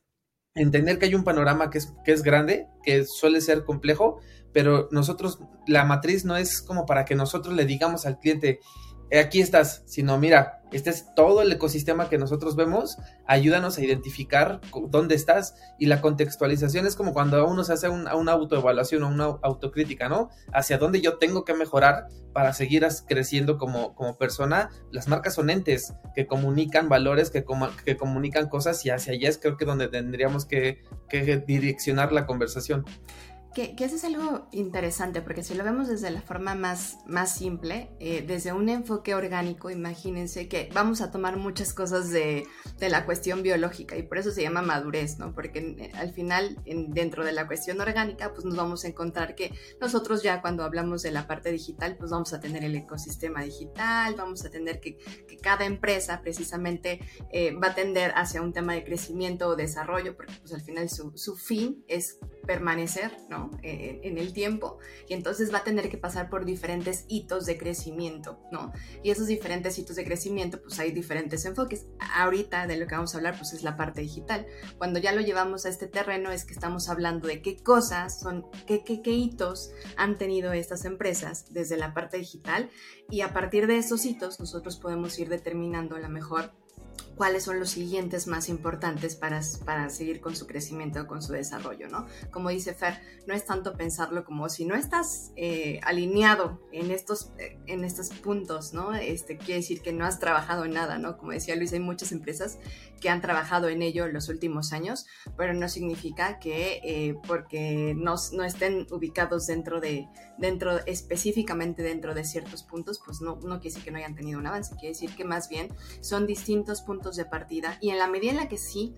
entender 0.55 0.99
que 0.99 1.07
hay 1.07 1.15
un 1.15 1.25
panorama 1.25 1.71
que 1.71 1.79
es, 1.79 1.93
que 2.05 2.13
es 2.13 2.23
grande, 2.23 2.69
que 2.83 3.05
suele 3.05 3.41
ser 3.41 3.65
complejo, 3.65 4.21
pero 4.53 4.89
nosotros, 4.93 5.41
la 5.67 5.85
matriz 5.85 6.25
no 6.25 6.37
es 6.37 6.63
como 6.63 6.87
para 6.87 7.05
que 7.05 7.17
nosotros 7.17 7.55
le 7.55 7.67
digamos 7.67 8.07
al 8.07 8.19
cliente, 8.19 8.61
aquí 9.19 9.41
estás, 9.41 9.83
sino 9.87 10.19
mira, 10.19 10.63
este 10.73 10.91
es 10.91 11.15
todo 11.15 11.43
el 11.43 11.53
ecosistema 11.53 12.09
que 12.09 12.19
nosotros 12.19 12.57
vemos, 12.57 12.99
ayúdanos 13.27 13.79
a 13.79 13.85
identificar 13.85 14.61
dónde 14.89 15.15
estás 15.15 15.55
y 15.79 15.87
la 15.87 16.01
contextualización 16.01 16.85
es 16.85 16.97
como 16.97 17.13
cuando 17.13 17.47
uno 17.47 17.63
se 17.63 17.75
hace 17.75 17.89
una 17.89 18.33
autoevaluación 18.33 19.05
o 19.05 19.09
una 19.09 19.25
autocrítica, 19.43 20.09
¿no? 20.09 20.31
Hacia 20.53 20.79
dónde 20.79 21.01
yo 21.01 21.19
tengo 21.19 21.45
que 21.45 21.55
mejorar 21.55 22.09
para 22.33 22.53
seguir 22.53 22.85
creciendo 23.07 23.57
como, 23.57 23.95
persona. 24.19 24.71
Las 24.91 25.07
marcas 25.07 25.35
son 25.35 25.49
entes 25.49 25.95
que 26.15 26.27
comunican 26.27 26.89
valores, 26.89 27.31
que, 27.31 27.45
que 27.85 27.97
comunican 27.97 28.49
cosas 28.49 28.85
y 28.85 28.91
hacia 28.91 29.13
allá 29.13 29.29
es 29.29 29.39
creo 29.39 29.57
que 29.57 29.65
donde 29.65 29.87
tendríamos 29.87 30.45
que, 30.45 30.83
que 31.09 31.37
direccionar 31.37 32.13
la 32.13 32.27
conversación. 32.27 32.85
Que, 33.55 33.75
eso 33.79 33.97
es 33.97 34.05
algo 34.05 34.49
interesante, 34.53 35.23
porque 35.23 35.43
si 35.43 35.55
lo 35.55 35.65
vemos 35.65 35.89
desde 35.89 36.11
la 36.11 36.23
forma 36.23 36.55
más, 36.55 36.99
más 37.07 37.37
simple, 37.37 37.91
eh, 38.01 38.25
desde 38.27 38.53
un 38.53 38.69
enfoque 38.69 39.15
orgánico, 39.15 39.71
imagínense 39.71 40.49
que 40.49 40.69
vamos 40.75 41.01
a 41.01 41.11
tomar 41.11 41.37
muchas 41.37 41.73
cosas 41.73 42.11
de, 42.11 42.47
de, 42.79 42.89
la 42.89 43.07
cuestión 43.07 43.43
biológica 43.43 43.97
y 43.97 44.03
por 44.03 44.19
eso 44.19 44.31
se 44.31 44.43
llama 44.43 44.63
madurez, 44.63 45.19
¿no? 45.19 45.35
Porque 45.35 45.59
eh, 45.59 45.93
al 45.95 46.13
final, 46.13 46.59
dentro 46.89 47.25
de 47.25 47.33
la 47.33 47.47
cuestión 47.47 47.81
orgánica, 47.81 48.33
pues 48.33 48.45
nos 48.45 48.57
vamos 48.57 48.85
a 48.85 48.89
encontrar 48.89 49.35
que 49.35 49.53
nosotros 49.81 50.23
ya 50.23 50.41
cuando 50.41 50.65
hablamos 50.65 51.03
de 51.03 51.13
la 51.13 51.27
parte 51.27 51.53
digital, 51.53 51.97
pues 51.97 52.11
vamos 52.11 52.33
a 52.33 52.41
tener 52.41 52.65
el 52.65 52.75
ecosistema 52.75 53.43
digital, 53.43 54.15
vamos 54.17 54.45
a 54.45 54.51
tener 54.51 54.81
que, 54.81 54.97
que 54.97 55.37
cada 55.37 55.65
empresa 55.65 56.21
precisamente 56.23 57.01
eh, 57.31 57.55
va 57.55 57.69
a 57.69 57.75
tender 57.75 58.13
hacia 58.17 58.43
un 58.43 58.53
tema 58.53 58.75
de 58.75 58.85
crecimiento 58.85 59.49
o 59.49 59.57
desarrollo, 59.57 60.17
porque 60.17 60.35
pues 60.41 60.53
al 60.53 60.63
final 60.63 60.89
su, 60.89 61.13
su 61.17 61.37
fin 61.37 61.85
es 61.89 62.19
permanecer, 62.47 63.17
¿no? 63.29 63.44
Eh, 63.63 64.01
en 64.03 64.19
el 64.19 64.33
tiempo 64.33 64.79
y 65.09 65.15
entonces 65.15 65.53
va 65.53 65.59
a 65.59 65.65
tener 65.65 65.89
que 65.89 65.97
pasar 65.97 66.29
por 66.29 66.45
diferentes 66.45 67.05
hitos 67.09 67.47
de 67.47 67.57
crecimiento, 67.57 68.39
¿no? 68.53 68.73
Y 69.03 69.11
esos 69.11 69.27
diferentes 69.27 69.79
hitos 69.79 69.97
de 69.97 70.05
crecimiento, 70.05 70.61
pues 70.61 70.79
hay 70.79 70.93
diferentes 70.93 71.45
enfoques. 71.45 71.87
Ahorita 72.15 72.67
de 72.67 72.77
lo 72.77 72.87
que 72.87 72.95
vamos 72.95 73.15
a 73.15 73.19
hablar, 73.19 73.37
pues 73.39 73.53
es 73.53 73.63
la 73.63 73.77
parte 73.77 74.03
digital. 74.03 74.47
Cuando 74.79 74.99
ya 74.99 75.13
lo 75.13 75.21
llevamos 75.21 75.67
a 75.67 75.69
este 75.69 75.87
terreno 75.87 76.31
es 76.31 76.45
que 76.45 76.53
estamos 76.53 76.89
hablando 76.89 77.29
de 77.29 77.43
qué 77.43 77.57
cosas 77.57 78.21
son, 78.21 78.47
qué, 78.67 78.85
qué, 78.85 79.03
qué 79.03 79.13
hitos 79.13 79.73
han 79.97 80.19
tenido 80.19 80.53
estas 80.53 80.85
empresas 80.85 81.53
desde 81.53 81.77
la 81.77 81.95
parte 81.95 82.19
digital 82.19 82.71
y 83.11 83.23
a 83.23 83.33
partir 83.33 83.67
de 83.67 83.79
esos 83.79 84.05
hitos 84.05 84.41
nosotros 84.41 84.77
podemos 84.77 85.19
ir 85.19 85.29
determinando 85.29 85.99
la 85.99 86.09
mejor 86.09 86.53
cuáles 87.17 87.45
son 87.45 87.61
los 87.61 87.71
siguientes 87.71 88.27
más 88.27 88.49
importantes 88.49 89.17
para, 89.17 89.41
para 89.65 89.89
seguir 89.91 90.21
con 90.21 90.37
su 90.37 90.47
crecimiento, 90.47 91.07
con 91.07 91.23
su 91.23 91.33
desarrollo, 91.33 91.89
¿no? 91.89 92.07
Como 92.31 92.49
dice 92.49 92.75
Fer, 92.75 93.01
no 93.27 93.35
es 93.35 93.45
tanto 93.45 93.75
pensarlo 93.77 94.25
como 94.25 94.49
si 94.49 94.65
no 94.65 94.75
estás 94.75 95.33
eh, 95.37 95.81
alineado 95.85 96.61
en 96.73 96.91
estos, 96.91 97.31
eh, 97.39 97.59
en 97.67 97.85
estos 97.85 98.11
puntos, 98.11 98.75
¿no? 98.75 98.95
Este, 98.95 99.37
quiere 99.37 99.61
decir 99.61 99.81
que 99.81 99.93
no 99.93 100.05
has 100.05 100.19
trabajado 100.19 100.65
en 100.65 100.73
nada, 100.73 100.99
¿no? 100.99 101.17
Como 101.17 101.33
decía 101.33 101.57
Luis, 101.57 101.73
hay 101.73 101.81
muchas 101.81 102.13
empresas 102.13 102.59
que 103.01 103.09
han 103.09 103.21
trabajado 103.21 103.69
en 103.69 103.83
ello 103.83 104.07
en 104.07 104.13
los 104.13 104.29
últimos 104.29 104.73
años, 104.73 105.07
pero 105.37 105.55
no 105.55 105.69
significa 105.69 106.39
que 106.39 106.81
eh, 106.85 107.17
porque 107.27 107.95
no, 107.97 108.15
no, 108.33 108.45
estén 108.45 108.87
ubicados 108.91 109.47
dentro 109.47 109.81
de, 109.81 110.09
dentro, 110.39 110.85
específicamente 110.87 111.83
dentro 111.83 112.15
de 112.15 112.25
ciertos 112.25 112.63
puntos, 112.63 113.01
pues 113.05 113.21
no, 113.21 113.37
no 113.37 113.61
quiere 113.61 113.75
decir 113.75 113.85
que 113.85 113.91
no 113.91 113.99
hayan 113.99 114.15
tenido 114.15 114.39
un 114.39 114.47
avance, 114.47 114.75
quiere 114.75 114.89
decir 114.89 115.15
que 115.15 115.25
más 115.25 115.49
bien 115.49 115.69
son 116.01 116.27
distintos 116.27 116.83
puntos 116.83 117.04
de 117.13 117.25
partida. 117.25 117.79
Y 117.81 117.91
en 117.91 117.99
la 117.99 118.09
medida 118.09 118.31
en 118.33 118.39
la 118.39 118.49
que 118.49 118.59
sí 118.59 118.95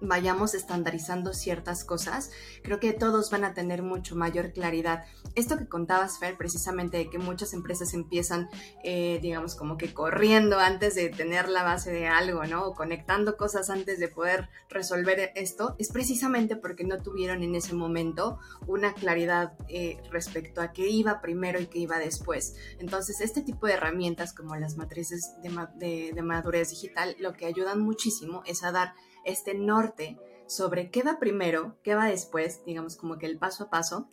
vayamos 0.00 0.54
estandarizando 0.54 1.32
ciertas 1.32 1.84
cosas, 1.84 2.30
creo 2.62 2.80
que 2.80 2.92
todos 2.92 3.30
van 3.30 3.44
a 3.44 3.54
tener 3.54 3.82
mucho 3.82 4.16
mayor 4.16 4.52
claridad. 4.52 5.04
Esto 5.34 5.56
que 5.58 5.68
contabas, 5.68 6.18
Fer, 6.18 6.36
precisamente 6.36 6.96
de 6.96 7.10
que 7.10 7.18
muchas 7.18 7.52
empresas 7.52 7.94
empiezan, 7.94 8.48
eh, 8.84 9.18
digamos, 9.22 9.54
como 9.54 9.76
que 9.76 9.92
corriendo 9.92 10.58
antes 10.58 10.94
de 10.94 11.08
tener 11.08 11.48
la 11.48 11.62
base 11.62 11.92
de 11.92 12.06
algo, 12.06 12.44
¿no? 12.44 12.66
O 12.66 12.74
conectando 12.74 13.36
cosas 13.36 13.70
antes 13.70 13.98
de 13.98 14.08
poder 14.08 14.48
resolver 14.68 15.32
esto, 15.34 15.76
es 15.78 15.90
precisamente 15.90 16.56
porque 16.56 16.84
no 16.84 17.02
tuvieron 17.02 17.42
en 17.42 17.54
ese 17.54 17.74
momento 17.74 18.38
una 18.66 18.94
claridad 18.94 19.54
eh, 19.68 19.98
respecto 20.10 20.60
a 20.60 20.72
qué 20.72 20.88
iba 20.88 21.20
primero 21.20 21.60
y 21.60 21.66
qué 21.66 21.80
iba 21.80 21.98
después. 21.98 22.54
Entonces, 22.78 23.20
este 23.20 23.42
tipo 23.42 23.66
de 23.66 23.74
herramientas 23.74 24.32
como 24.32 24.56
las 24.56 24.76
matrices 24.76 25.34
de, 25.42 26.12
de 26.14 26.22
madurez 26.22 26.70
digital, 26.70 27.16
lo 27.18 27.32
que 27.34 27.46
ayudan 27.46 27.80
muchísimo 27.80 28.42
es 28.46 28.62
a 28.62 28.72
dar 28.72 28.94
este 29.26 29.54
norte 29.54 30.18
sobre 30.46 30.90
qué 30.90 31.02
va 31.02 31.18
primero, 31.18 31.76
qué 31.82 31.94
va 31.94 32.06
después, 32.06 32.64
digamos 32.64 32.96
como 32.96 33.18
que 33.18 33.26
el 33.26 33.38
paso 33.38 33.64
a 33.64 33.70
paso, 33.70 34.08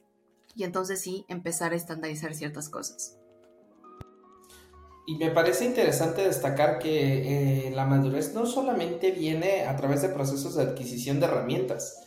y 0.55 0.63
entonces 0.63 1.01
sí 1.01 1.25
empezar 1.29 1.73
a 1.73 1.75
estandarizar 1.75 2.33
ciertas 2.33 2.69
cosas. 2.69 3.17
Y 5.05 5.15
me 5.17 5.31
parece 5.31 5.65
interesante 5.65 6.21
destacar 6.21 6.79
que 6.79 7.67
eh, 7.67 7.71
la 7.71 7.85
madurez 7.85 8.33
no 8.33 8.45
solamente 8.45 9.11
viene 9.11 9.65
a 9.65 9.75
través 9.75 10.01
de 10.01 10.09
procesos 10.09 10.55
de 10.55 10.63
adquisición 10.63 11.19
de 11.19 11.25
herramientas. 11.25 12.03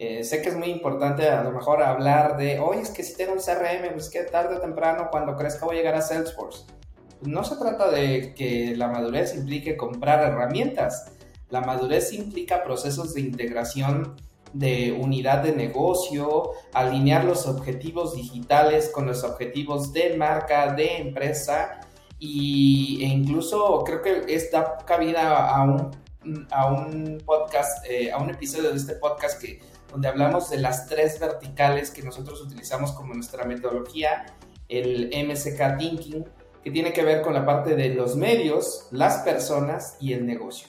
Eh, 0.00 0.24
sé 0.24 0.42
que 0.42 0.48
es 0.48 0.56
muy 0.56 0.68
importante 0.68 1.28
a 1.28 1.44
lo 1.44 1.52
mejor 1.52 1.82
hablar 1.82 2.38
de, 2.38 2.58
oye, 2.58 2.80
es 2.80 2.90
que 2.90 3.04
si 3.04 3.16
tengo 3.16 3.34
un 3.34 3.38
CRM, 3.38 3.92
pues 3.92 4.10
que 4.10 4.22
tarde 4.22 4.56
o 4.56 4.60
temprano 4.60 5.08
cuando 5.12 5.36
crezca 5.36 5.66
voy 5.66 5.76
a 5.76 5.78
llegar 5.78 5.94
a 5.94 6.02
Salesforce. 6.02 6.64
No 7.20 7.44
se 7.44 7.56
trata 7.56 7.90
de 7.90 8.34
que 8.34 8.74
la 8.76 8.88
madurez 8.88 9.36
implique 9.36 9.76
comprar 9.76 10.20
herramientas, 10.20 11.12
la 11.50 11.60
madurez 11.60 12.12
implica 12.12 12.62
procesos 12.62 13.14
de 13.14 13.20
integración 13.20 14.16
de 14.52 14.92
unidad 14.92 15.42
de 15.42 15.52
negocio, 15.52 16.50
alinear 16.72 17.24
los 17.24 17.46
objetivos 17.46 18.16
digitales 18.16 18.90
con 18.92 19.06
los 19.06 19.22
objetivos 19.22 19.92
de 19.92 20.16
marca, 20.16 20.72
de 20.72 20.98
empresa 20.98 21.80
y, 22.18 23.02
e 23.02 23.06
incluso 23.06 23.82
creo 23.84 24.02
que 24.02 24.24
esta 24.28 24.78
cabida 24.84 25.48
a 25.48 25.62
un, 25.62 25.90
a 26.50 26.66
un 26.66 27.22
podcast, 27.24 27.86
eh, 27.88 28.10
a 28.10 28.18
un 28.18 28.30
episodio 28.30 28.70
de 28.70 28.76
este 28.76 28.94
podcast 28.94 29.40
que, 29.40 29.60
donde 29.90 30.08
hablamos 30.08 30.50
de 30.50 30.58
las 30.58 30.86
tres 30.86 31.18
verticales 31.20 31.90
que 31.90 32.02
nosotros 32.02 32.40
utilizamos 32.42 32.92
como 32.92 33.14
nuestra 33.14 33.44
metodología, 33.44 34.26
el 34.68 35.10
MSK 35.26 35.78
Thinking, 35.78 36.24
que 36.62 36.70
tiene 36.70 36.92
que 36.92 37.02
ver 37.02 37.22
con 37.22 37.34
la 37.34 37.46
parte 37.46 37.74
de 37.74 37.94
los 37.94 38.16
medios, 38.16 38.88
las 38.90 39.18
personas 39.18 39.96
y 40.00 40.12
el 40.12 40.26
negocio 40.26 40.68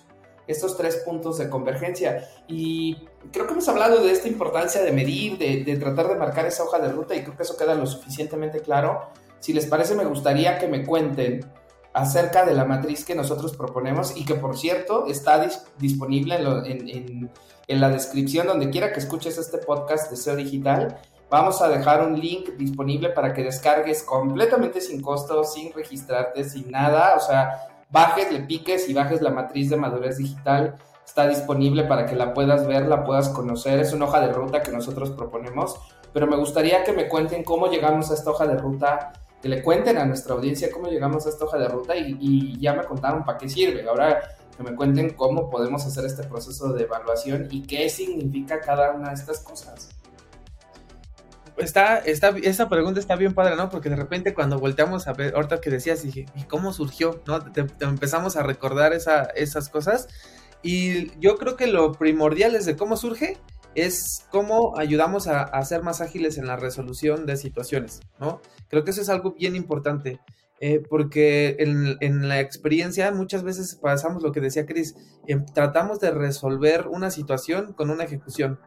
estos 0.51 0.77
tres 0.77 0.97
puntos 0.97 1.37
de 1.37 1.49
convergencia. 1.49 2.27
Y 2.47 3.07
creo 3.31 3.45
que 3.45 3.53
hemos 3.53 3.67
hablado 3.67 4.03
de 4.03 4.11
esta 4.11 4.27
importancia 4.27 4.81
de 4.81 4.91
medir, 4.91 5.37
de, 5.37 5.77
tratar 5.77 6.07
de 6.09 6.15
marcar 6.15 6.45
esa 6.45 6.63
hoja 6.63 6.79
de 6.79 6.89
ruta 6.89 7.15
y 7.15 7.23
creo 7.23 7.35
que 7.35 7.43
eso 7.43 7.57
queda 7.57 7.75
lo 7.75 7.85
suficientemente 7.85 8.59
claro. 8.59 9.09
Si 9.39 9.53
les 9.53 9.65
parece, 9.65 9.95
me 9.95 10.05
gustaría 10.05 10.59
que 10.59 10.67
me 10.67 10.85
cuenten 10.85 11.45
acerca 11.93 12.45
de 12.45 12.53
la 12.53 12.65
matriz 12.65 13.03
que 13.03 13.15
nosotros 13.15 13.55
proponemos 13.55 14.15
y 14.15 14.23
que 14.23 14.35
por 14.35 14.57
cierto 14.57 15.07
está 15.07 15.45
disponible 15.77 16.35
en, 16.35 17.29
en, 17.67 17.79
la 17.81 17.89
descripción 17.89 18.47
donde 18.47 18.69
quiera 18.69 18.93
que 18.93 18.99
escuches 18.99 19.37
este 19.37 19.57
podcast 19.57 20.09
de 20.09 20.17
SEO 20.17 20.35
Digital. 20.35 20.99
Vamos 21.29 21.61
a 21.61 21.69
dejar 21.69 22.05
un 22.05 22.19
link 22.19 22.49
disponible 22.57 23.09
para 23.09 23.33
que 23.33 23.43
descargues 23.43 24.03
completamente 24.03 24.81
sin 24.81 25.01
costo, 25.01 25.43
sin 25.45 25.71
registrarte, 25.71 26.43
sin 26.43 26.69
nada. 26.69 27.15
O 27.15 27.21
sea, 27.21 27.70
bajes, 27.91 28.31
le 28.31 28.41
piques 28.41 28.89
y 28.89 28.93
bajes 28.93 29.21
la 29.21 29.29
matriz 29.29 29.69
de 29.69 29.77
madurez 29.77 30.17
digital. 30.17 30.75
Está 31.05 31.27
disponible 31.27 31.83
para 31.83 32.05
que 32.05 32.15
la 32.15 32.33
puedas 32.33 32.65
ver, 32.65 32.87
la 32.87 33.03
puedas 33.03 33.29
conocer. 33.29 33.79
Es 33.79 33.93
una 33.93 34.05
hoja 34.05 34.21
de 34.21 34.31
ruta 34.31 34.61
que 34.61 34.71
nosotros 34.71 35.11
proponemos. 35.11 35.75
Pero 36.13 36.27
me 36.27 36.37
gustaría 36.37 36.83
que 36.83 36.93
me 36.93 37.07
cuenten 37.07 37.43
cómo 37.43 37.67
llegamos 37.67 38.11
a 38.11 38.13
esta 38.13 38.31
hoja 38.31 38.45
de 38.47 38.57
ruta, 38.57 39.13
que 39.41 39.49
le 39.49 39.61
cuenten 39.63 39.97
a 39.97 40.05
nuestra 40.05 40.35
audiencia 40.35 40.71
cómo 40.71 40.87
llegamos 40.87 41.25
a 41.25 41.29
esta 41.29 41.45
hoja 41.45 41.57
de 41.57 41.67
ruta 41.67 41.95
y, 41.95 42.57
ya 42.59 42.73
me 42.73 42.83
contaron 42.83 43.23
para 43.23 43.37
qué 43.37 43.49
sirve. 43.49 43.87
Ahora 43.87 44.21
que 44.55 44.63
me 44.63 44.75
cuenten 44.75 45.11
cómo 45.11 45.49
podemos 45.49 45.85
hacer 45.85 46.05
este 46.05 46.23
proceso 46.23 46.73
de 46.73 46.83
evaluación 46.83 47.47
y 47.49 47.61
qué 47.63 47.89
significa 47.89 48.59
cada 48.59 48.91
una 48.91 49.09
de 49.09 49.15
estas 49.15 49.39
cosas 49.39 50.00
está, 51.61 51.97
está, 51.99 52.29
esta 52.41 52.69
pregunta 52.69 52.99
está 52.99 53.15
bien 53.15 53.33
padre, 53.33 53.55
¿no? 53.55 53.69
Porque 53.69 53.89
de 53.89 53.95
repente 53.95 54.33
cuando 54.33 54.59
volteamos 54.59 55.07
a 55.07 55.13
ver, 55.13 55.35
ahorita 55.35 55.61
que 55.61 55.69
decías, 55.69 56.03
¿y 56.05 56.25
cómo 56.47 56.73
surgió? 56.73 57.21
¿No? 57.25 57.43
Te, 57.51 57.65
empezamos 57.81 58.35
a 58.35 58.43
recordar 58.43 58.93
esa, 58.93 59.23
esas 59.23 59.69
cosas. 59.69 60.07
Y 60.63 61.17
yo 61.19 61.37
creo 61.37 61.55
que 61.55 61.67
lo 61.67 61.93
primordial 61.93 62.55
es 62.55 62.65
de 62.65 62.75
cómo 62.75 62.97
surge 62.97 63.37
es 63.73 64.25
cómo 64.31 64.77
ayudamos 64.77 65.27
a, 65.27 65.43
a, 65.43 65.63
ser 65.63 65.81
más 65.81 66.01
ágiles 66.01 66.37
en 66.37 66.45
la 66.45 66.57
resolución 66.57 67.25
de 67.25 67.37
situaciones, 67.37 68.01
¿no? 68.19 68.41
Creo 68.67 68.83
que 68.83 68.91
eso 68.91 69.01
es 69.01 69.07
algo 69.07 69.31
bien 69.31 69.55
importante. 69.55 70.19
Eh, 70.63 70.79
porque 70.87 71.55
en, 71.57 72.27
la 72.27 72.39
experiencia 72.39 73.11
muchas 73.11 73.41
veces 73.41 73.79
pasamos 73.81 74.21
lo 74.21 74.31
que 74.31 74.41
decía 74.41 74.67
Chris, 74.67 74.93
em, 75.25 75.43
tratamos 75.43 75.99
de 75.99 76.11
resolver 76.11 76.85
una 76.87 77.09
situación 77.09 77.73
con 77.73 77.89
una 77.89 78.03
ejecución, 78.03 78.59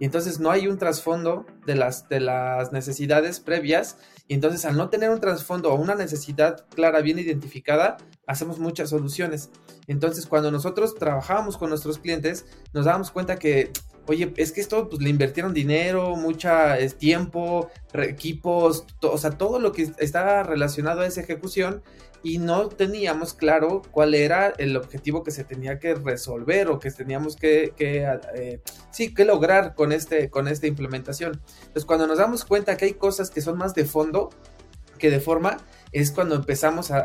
y 0.00 0.04
entonces 0.04 0.38
no 0.38 0.50
hay 0.50 0.68
un 0.68 0.78
trasfondo 0.78 1.46
de 1.66 1.74
las, 1.74 2.08
de 2.08 2.20
las 2.20 2.72
necesidades 2.72 3.40
previas 3.40 3.96
y 4.28 4.34
entonces 4.34 4.64
al 4.64 4.76
no 4.76 4.90
tener 4.90 5.10
un 5.10 5.20
trasfondo 5.20 5.72
o 5.72 5.74
una 5.74 5.94
necesidad 5.94 6.66
clara, 6.68 7.00
bien 7.00 7.18
identificada, 7.18 7.96
hacemos 8.26 8.58
muchas 8.58 8.90
soluciones. 8.90 9.50
Entonces 9.86 10.26
cuando 10.26 10.50
nosotros 10.50 10.94
trabajábamos 10.94 11.56
con 11.56 11.70
nuestros 11.70 11.98
clientes, 11.98 12.46
nos 12.72 12.84
dábamos 12.84 13.10
cuenta 13.10 13.38
que 13.38 13.72
oye, 14.08 14.32
es 14.36 14.52
que 14.52 14.60
esto 14.60 14.88
pues 14.88 15.02
le 15.02 15.10
invirtieron 15.10 15.54
dinero, 15.54 16.16
mucha 16.16 16.76
tiempo, 16.98 17.70
equipos, 17.92 18.86
o 19.02 19.18
sea, 19.18 19.32
todo 19.32 19.58
lo 19.58 19.72
que 19.72 19.90
está 19.98 20.42
relacionado 20.42 21.00
a 21.02 21.06
esa 21.06 21.20
ejecución 21.20 21.82
y 22.22 22.38
no 22.38 22.68
teníamos 22.68 23.34
claro 23.34 23.82
cuál 23.90 24.14
era 24.14 24.52
el 24.58 24.76
objetivo 24.76 25.22
que 25.22 25.30
se 25.30 25.44
tenía 25.44 25.78
que 25.78 25.94
resolver 25.94 26.68
o 26.68 26.78
que 26.78 26.90
teníamos 26.90 27.36
que, 27.36 27.74
eh, 27.78 28.60
sí, 28.90 29.14
que 29.14 29.24
lograr 29.24 29.74
con, 29.74 29.92
este, 29.92 30.30
con 30.30 30.48
esta 30.48 30.66
implementación. 30.66 31.40
Entonces, 31.60 31.84
cuando 31.84 32.06
nos 32.06 32.18
damos 32.18 32.44
cuenta 32.44 32.76
que 32.76 32.86
hay 32.86 32.94
cosas 32.94 33.30
que 33.30 33.40
son 33.40 33.56
más 33.56 33.74
de 33.74 33.84
fondo 33.84 34.30
que 34.98 35.10
de 35.10 35.20
forma, 35.20 35.58
es 35.92 36.10
cuando 36.10 36.34
empezamos 36.34 36.90
a, 36.90 36.98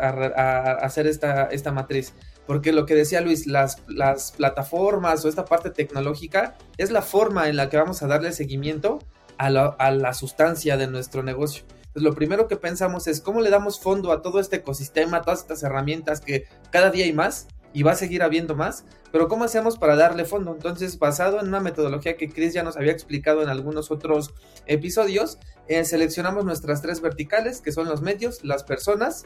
hacer 0.77 1.07
esta, 1.07 1.45
esta 1.45 1.71
matriz. 1.71 2.13
Porque 2.45 2.73
lo 2.73 2.85
que 2.85 2.95
decía 2.95 3.21
Luis, 3.21 3.47
las, 3.47 3.81
las 3.87 4.31
plataformas 4.33 5.23
o 5.23 5.29
esta 5.29 5.45
parte 5.45 5.69
tecnológica 5.69 6.55
es 6.77 6.91
la 6.91 7.01
forma 7.01 7.47
en 7.47 7.55
la 7.55 7.69
que 7.69 7.77
vamos 7.77 8.03
a 8.03 8.07
darle 8.07 8.31
seguimiento 8.31 8.99
a 9.37 9.49
la 9.49 10.13
sustancia 10.13 10.77
de 10.77 10.87
nuestro 10.87 11.23
negocio. 11.23 11.65
Entonces, 11.93 12.09
lo 12.09 12.15
primero 12.15 12.47
que 12.47 12.55
pensamos 12.55 13.07
es 13.07 13.21
cómo 13.21 13.41
le 13.41 13.51
damos 13.51 13.79
fondo 13.79 14.11
a 14.11 14.23
todo 14.23 14.39
este 14.39 14.57
ecosistema, 14.57 15.17
a 15.17 15.21
todas 15.21 15.41
estas 15.41 15.61
herramientas 15.61 16.21
que 16.21 16.45
cada 16.71 16.89
día 16.89 17.05
hay 17.05 17.13
más 17.13 17.47
y 17.71 17.83
va 17.83 17.91
a 17.91 17.95
seguir 17.95 18.23
habiendo 18.23 18.55
más, 18.55 18.83
pero 19.11 19.27
¿cómo 19.27 19.43
hacemos 19.43 19.77
para 19.77 19.95
darle 19.95 20.25
fondo? 20.25 20.53
Entonces, 20.53 20.97
basado 20.97 21.39
en 21.39 21.49
una 21.49 21.59
metodología 21.59 22.17
que 22.17 22.29
Chris 22.29 22.53
ya 22.53 22.63
nos 22.63 22.77
había 22.77 22.91
explicado 22.91 23.43
en 23.43 23.49
algunos 23.49 23.91
otros 23.91 24.33
episodios, 24.65 25.37
eh, 25.67 25.85
seleccionamos 25.85 26.45
nuestras 26.45 26.81
tres 26.81 26.99
verticales, 26.99 27.61
que 27.61 27.71
son 27.71 27.87
los 27.87 28.01
medios, 28.01 28.43
las 28.43 28.63
personas 28.63 29.25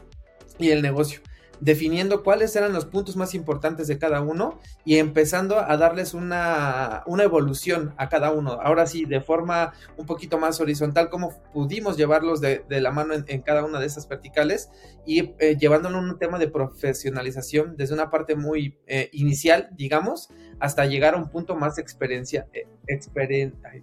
y 0.59 0.71
el 0.71 0.81
negocio 0.81 1.21
definiendo 1.59 2.23
cuáles 2.23 2.55
eran 2.55 2.73
los 2.73 2.85
puntos 2.85 3.15
más 3.15 3.33
importantes 3.33 3.87
de 3.87 3.97
cada 3.97 4.21
uno 4.21 4.59
y 4.85 4.97
empezando 4.97 5.59
a 5.59 5.77
darles 5.77 6.13
una, 6.13 7.03
evolución 7.19 7.93
a 7.97 8.09
cada 8.09 8.31
uno. 8.31 8.59
Ahora 8.61 8.85
sí, 8.87 9.05
de 9.05 9.21
forma 9.21 9.73
un 9.97 10.05
poquito 10.05 10.37
más 10.37 10.59
horizontal, 10.59 11.09
cómo 11.09 11.41
pudimos 11.53 11.97
llevarlos 11.97 12.41
de, 12.41 12.63
la 12.69 12.91
mano 12.91 13.13
en, 13.13 13.41
cada 13.41 13.65
una 13.65 13.79
de 13.79 13.87
esas 13.87 14.07
verticales 14.07 14.69
y 15.05 15.33
eh, 15.39 15.57
llevándolo 15.59 15.99
un 15.99 16.17
tema 16.19 16.37
de 16.37 16.47
profesionalización 16.47 17.75
desde 17.77 17.93
una 17.93 18.09
parte 18.09 18.35
muy 18.35 18.77
eh, 18.87 19.09
inicial, 19.13 19.69
digamos, 19.71 20.29
hasta 20.59 20.85
llegar 20.85 21.13
a 21.13 21.17
un 21.17 21.29
punto 21.29 21.55
más 21.55 21.77
experiencia. 21.77 22.47
Eh, 22.53 22.67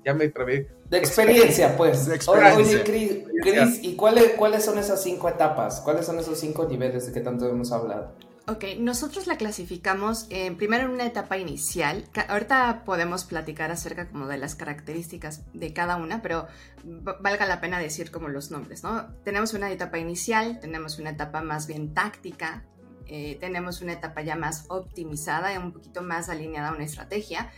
ya 0.05 0.15
me 0.15 0.29
trabé. 0.29 0.69
De 0.95 1.01
experiencia, 1.01 1.77
pues. 1.77 2.07
De 2.07 2.15
experiencia. 2.15 2.85
Cris, 2.85 3.81
¿y 3.83 3.97
cuáles, 3.97 4.35
cuáles 4.35 4.65
son 4.65 4.79
esas 4.79 5.03
cinco 5.03 5.29
etapas? 5.29 5.81
¿Cuáles 5.81 6.07
son 6.07 6.21
esos 6.21 6.39
cinco 6.39 6.69
niveles 6.69 7.07
de 7.07 7.13
que 7.13 7.21
tanto 7.21 7.49
hemos 7.49 7.73
hablado? 7.73 8.15
Ok, 8.47 8.65
nosotros 8.79 9.27
la 9.27 9.37
clasificamos 9.37 10.29
primero 10.57 10.85
en 10.85 10.91
una 10.91 11.05
etapa 11.05 11.37
inicial. 11.37 12.05
Ahorita 12.29 12.85
podemos 12.87 13.25
platicar 13.25 13.73
acerca 13.73 14.09
como 14.09 14.29
de 14.29 14.39
las 14.39 14.55
características 14.55 15.43
de 15.53 15.73
cada 15.73 15.97
una, 15.97 16.23
pero 16.23 16.47
valga 16.85 17.45
la 17.45 17.61
pena 17.61 17.81
decir 17.81 18.13
como 18.13 18.29
los 18.29 18.53
nombres, 18.53 18.85
¿no? 18.85 19.09
Tenemos 19.25 19.53
una 19.53 19.73
etapa 19.73 19.99
inicial, 19.99 20.61
tenemos 20.61 21.01
una 21.01 21.11
etapa 21.11 21.43
más 21.43 21.67
bien 21.67 21.93
táctica, 21.93 22.67
eh, 23.07 23.37
tenemos 23.41 23.83
una 23.83 23.95
etapa 23.95 24.23
ya 24.23 24.37
más 24.37 24.67
optimizada 24.69 25.53
y 25.53 25.57
un 25.57 25.73
poquito 25.73 26.03
más 26.03 26.29
alineada 26.29 26.69
a 26.69 26.73
una 26.73 26.85
estrategia 26.85 27.51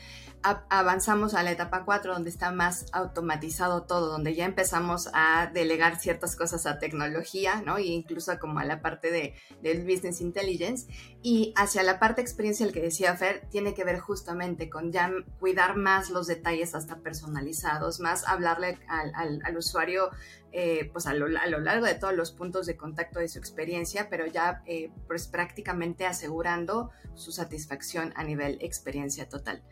avanzamos 0.69 1.35
a 1.35 1.43
la 1.43 1.51
etapa 1.51 1.85
4 1.85 2.15
donde 2.15 2.31
está 2.31 2.53
más 2.53 2.87
automatizado 2.93 3.83
todo, 3.83 4.09
donde 4.09 4.35
ya 4.35 4.45
empezamos 4.45 5.09
a 5.13 5.51
delegar 5.53 5.99
ciertas 5.99 6.37
cosas 6.37 6.67
a 6.67 6.79
tecnología, 6.79 7.63
¿no? 7.65 7.79
E 7.79 7.87
incluso 7.87 8.39
como 8.39 8.59
a 8.59 8.65
la 8.65 8.81
parte 8.81 9.11
de, 9.11 9.35
del 9.63 9.85
business 9.85 10.21
intelligence. 10.21 10.87
Y 11.29 11.53
hacia 11.57 11.83
la 11.83 11.99
parte 11.99 12.21
experiencial 12.21 12.71
que 12.71 12.81
decía 12.81 13.17
Fer, 13.17 13.49
tiene 13.51 13.75
que 13.75 13.83
ver 13.83 13.99
justamente 13.99 14.71
con 14.71 14.93
ya 14.93 15.11
cuidar 15.41 15.75
más 15.75 16.09
los 16.11 16.29
detalles 16.29 16.77
hasta 16.77 16.99
personalizados, 16.99 17.99
más 17.99 18.23
hablarle 18.29 18.79
al, 18.87 19.41
al, 19.45 19.57
usuario 19.57 20.11
eh, 20.53 20.89
pues 20.93 21.09
a 21.09 21.15
lo, 21.15 21.27
a 21.27 21.49
lo, 21.49 21.59
largo 21.59 21.85
de 21.85 21.97
todos 21.97 22.15
los 22.15 22.31
puntos 22.31 22.67
de 22.67 22.77
contacto 22.77 23.19
de 23.19 23.29
su 23.29 23.41
experiencia, 23.41 24.07
pero 24.09 24.27
ya 24.27 24.63
eh, 24.67 24.93
pues 25.09 25.27
prácticamente 25.27 26.07
asegurando 26.07 26.93
su 27.17 27.33
satisfacción 27.33 28.13
a 28.15 28.23
nivel 28.23 28.59
experiencia 28.61 29.29
total. 29.29 29.65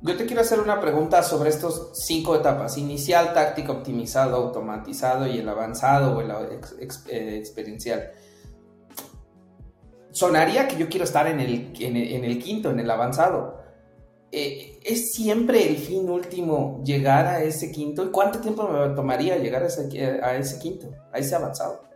Yo 0.00 0.16
te 0.16 0.24
quiero 0.24 0.40
hacer 0.40 0.60
una 0.60 0.80
pregunta 0.80 1.22
sobre 1.22 1.50
estos 1.50 1.90
cinco 1.92 2.36
etapas, 2.36 2.78
inicial, 2.78 3.34
táctico, 3.34 3.72
optimizado, 3.72 4.36
automatizado 4.36 5.26
y 5.26 5.40
el 5.40 5.48
avanzado 5.50 6.16
o 6.16 6.22
el 6.22 6.30
eh, 7.10 7.36
experiencial. 7.36 8.12
Sonaría 10.12 10.68
que 10.68 10.76
yo 10.76 10.88
quiero 10.88 11.04
estar 11.04 11.26
en 11.26 11.40
el, 11.40 11.72
en 11.80 12.24
el, 12.24 12.38
quinto, 12.38 12.70
en 12.70 12.78
el 12.78 12.90
avanzado. 12.90 13.60
Eh, 14.30 14.78
¿Es 14.84 15.12
siempre 15.12 15.68
el 15.68 15.76
fin 15.76 16.08
último 16.08 16.80
llegar 16.84 17.26
a 17.26 17.42
ese 17.42 17.72
quinto? 17.72 18.04
¿Y 18.04 18.10
cuánto 18.10 18.38
tiempo 18.38 18.68
me 18.68 18.94
tomaría 18.94 19.36
llegar 19.38 19.62
a 19.62 19.66
ese, 19.66 20.20
a 20.22 20.36
ese 20.36 20.58
quinto, 20.58 20.88
a 21.12 21.18
ese 21.18 21.34
avanzado? 21.34 21.91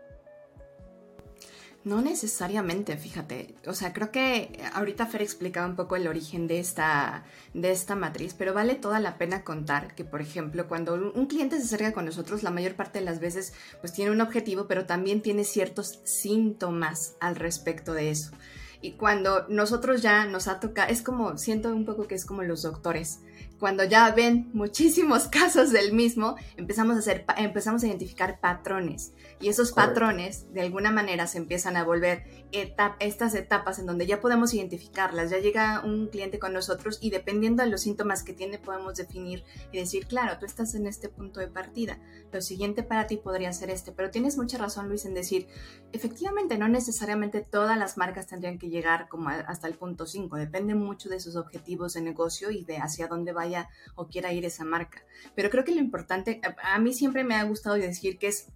No 1.86 2.02
necesariamente, 2.02 2.96
fíjate. 2.96 3.54
O 3.64 3.72
sea, 3.72 3.92
creo 3.92 4.10
que 4.10 4.60
ahorita 4.74 5.06
Fer 5.06 5.22
explicaba 5.22 5.68
un 5.68 5.76
poco 5.76 5.94
el 5.94 6.08
origen 6.08 6.48
de 6.48 6.58
esta, 6.58 7.22
de 7.54 7.70
esta 7.70 7.94
matriz, 7.94 8.34
pero 8.34 8.52
vale 8.52 8.74
toda 8.74 8.98
la 8.98 9.18
pena 9.18 9.44
contar 9.44 9.94
que, 9.94 10.04
por 10.04 10.20
ejemplo, 10.20 10.66
cuando 10.66 11.12
un 11.14 11.26
cliente 11.26 11.58
se 11.58 11.62
acerca 11.62 11.92
con 11.92 12.04
nosotros, 12.04 12.42
la 12.42 12.50
mayor 12.50 12.74
parte 12.74 12.98
de 12.98 13.04
las 13.04 13.20
veces 13.20 13.52
pues 13.80 13.92
tiene 13.92 14.10
un 14.10 14.20
objetivo, 14.20 14.66
pero 14.66 14.84
también 14.84 15.22
tiene 15.22 15.44
ciertos 15.44 16.00
síntomas 16.02 17.14
al 17.20 17.36
respecto 17.36 17.92
de 17.92 18.10
eso. 18.10 18.32
Y 18.80 18.94
cuando 18.94 19.46
nosotros 19.48 20.02
ya 20.02 20.26
nos 20.26 20.48
ha 20.48 20.58
tocado, 20.58 20.90
es 20.90 21.02
como, 21.02 21.38
siento 21.38 21.72
un 21.72 21.84
poco 21.84 22.08
que 22.08 22.16
es 22.16 22.24
como 22.24 22.42
los 22.42 22.62
doctores 22.62 23.20
cuando 23.58 23.84
ya 23.84 24.10
ven 24.10 24.50
muchísimos 24.52 25.28
casos 25.28 25.70
del 25.72 25.92
mismo, 25.92 26.36
empezamos 26.56 26.96
a, 26.96 26.98
hacer, 27.00 27.24
empezamos 27.36 27.82
a 27.82 27.86
identificar 27.86 28.40
patrones. 28.40 29.12
Y 29.40 29.48
esos 29.48 29.72
patrones, 29.72 30.52
de 30.52 30.60
alguna 30.60 30.90
manera, 30.90 31.26
se 31.26 31.38
empiezan 31.38 31.76
a 31.76 31.84
volver 31.84 32.24
estas 32.52 33.34
etapas 33.34 33.78
en 33.78 33.86
donde 33.86 34.06
ya 34.06 34.20
podemos 34.20 34.54
identificarlas. 34.54 35.30
Ya 35.30 35.38
llega 35.38 35.82
un 35.84 36.08
cliente 36.08 36.38
con 36.38 36.52
nosotros 36.52 36.98
y 37.00 37.10
dependiendo 37.10 37.62
de 37.62 37.70
los 37.70 37.82
síntomas 37.82 38.22
que 38.22 38.32
tiene, 38.32 38.58
podemos 38.58 38.96
definir 38.96 39.44
y 39.72 39.78
decir, 39.78 40.06
claro, 40.06 40.38
tú 40.38 40.46
estás 40.46 40.74
en 40.74 40.86
este 40.86 41.08
punto 41.08 41.40
de 41.40 41.48
partida. 41.48 41.98
Lo 42.32 42.40
siguiente 42.40 42.82
para 42.82 43.06
ti 43.06 43.16
podría 43.16 43.52
ser 43.52 43.70
este. 43.70 43.92
Pero 43.92 44.10
tienes 44.10 44.36
mucha 44.36 44.58
razón, 44.58 44.88
Luis, 44.88 45.04
en 45.04 45.14
decir, 45.14 45.48
efectivamente, 45.92 46.58
no 46.58 46.68
necesariamente 46.68 47.40
todas 47.40 47.78
las 47.78 47.96
marcas 47.96 48.26
tendrían 48.26 48.58
que 48.58 48.68
llegar 48.68 49.08
como 49.08 49.30
hasta 49.30 49.66
el 49.68 49.74
punto 49.74 50.06
5. 50.06 50.36
Depende 50.36 50.74
mucho 50.74 51.08
de 51.08 51.20
sus 51.20 51.36
objetivos 51.36 51.94
de 51.94 52.02
negocio 52.02 52.50
y 52.50 52.64
de 52.64 52.78
hacia 52.78 53.08
dónde 53.08 53.32
va 53.32 53.46
o 53.94 54.08
quiera 54.08 54.32
ir 54.32 54.44
esa 54.44 54.64
marca. 54.64 55.02
Pero 55.34 55.50
creo 55.50 55.64
que 55.64 55.74
lo 55.74 55.80
importante, 55.80 56.40
a, 56.62 56.78
mí 56.78 56.92
siempre 56.92 57.24
me 57.24 57.36
ha 57.36 57.44
gustado 57.44 57.76
decir 57.76 58.18
que 58.18 58.28
es 58.28 58.48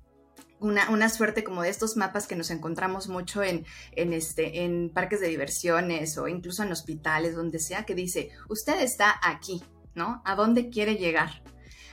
una, 0.61 0.91
una, 0.91 1.09
suerte 1.09 1.43
como 1.43 1.63
de 1.63 1.71
estos 1.71 1.97
mapas 1.97 2.27
que 2.27 2.37
nos 2.37 2.51
encontramos 2.51 3.09
mucho 3.09 3.43
en, 3.43 3.65
en, 3.93 4.13
este, 4.13 4.65
en 4.65 4.91
parques 4.91 5.21
de 5.21 5.29
diversiones 5.29 6.17
o 6.19 6.29
incluso 6.29 6.63
en 6.63 6.73
hospitales, 6.73 7.35
donde 7.35 7.59
sea, 7.59 7.85
que 7.85 7.95
dice, 7.95 8.31
usted 8.49 8.81
está 8.81 9.19
aquí, 9.23 9.63
¿no? 9.95 10.23
¿A 10.25 10.35
dónde 10.35 10.69
quiere 10.69 10.97
llegar? 10.97 11.43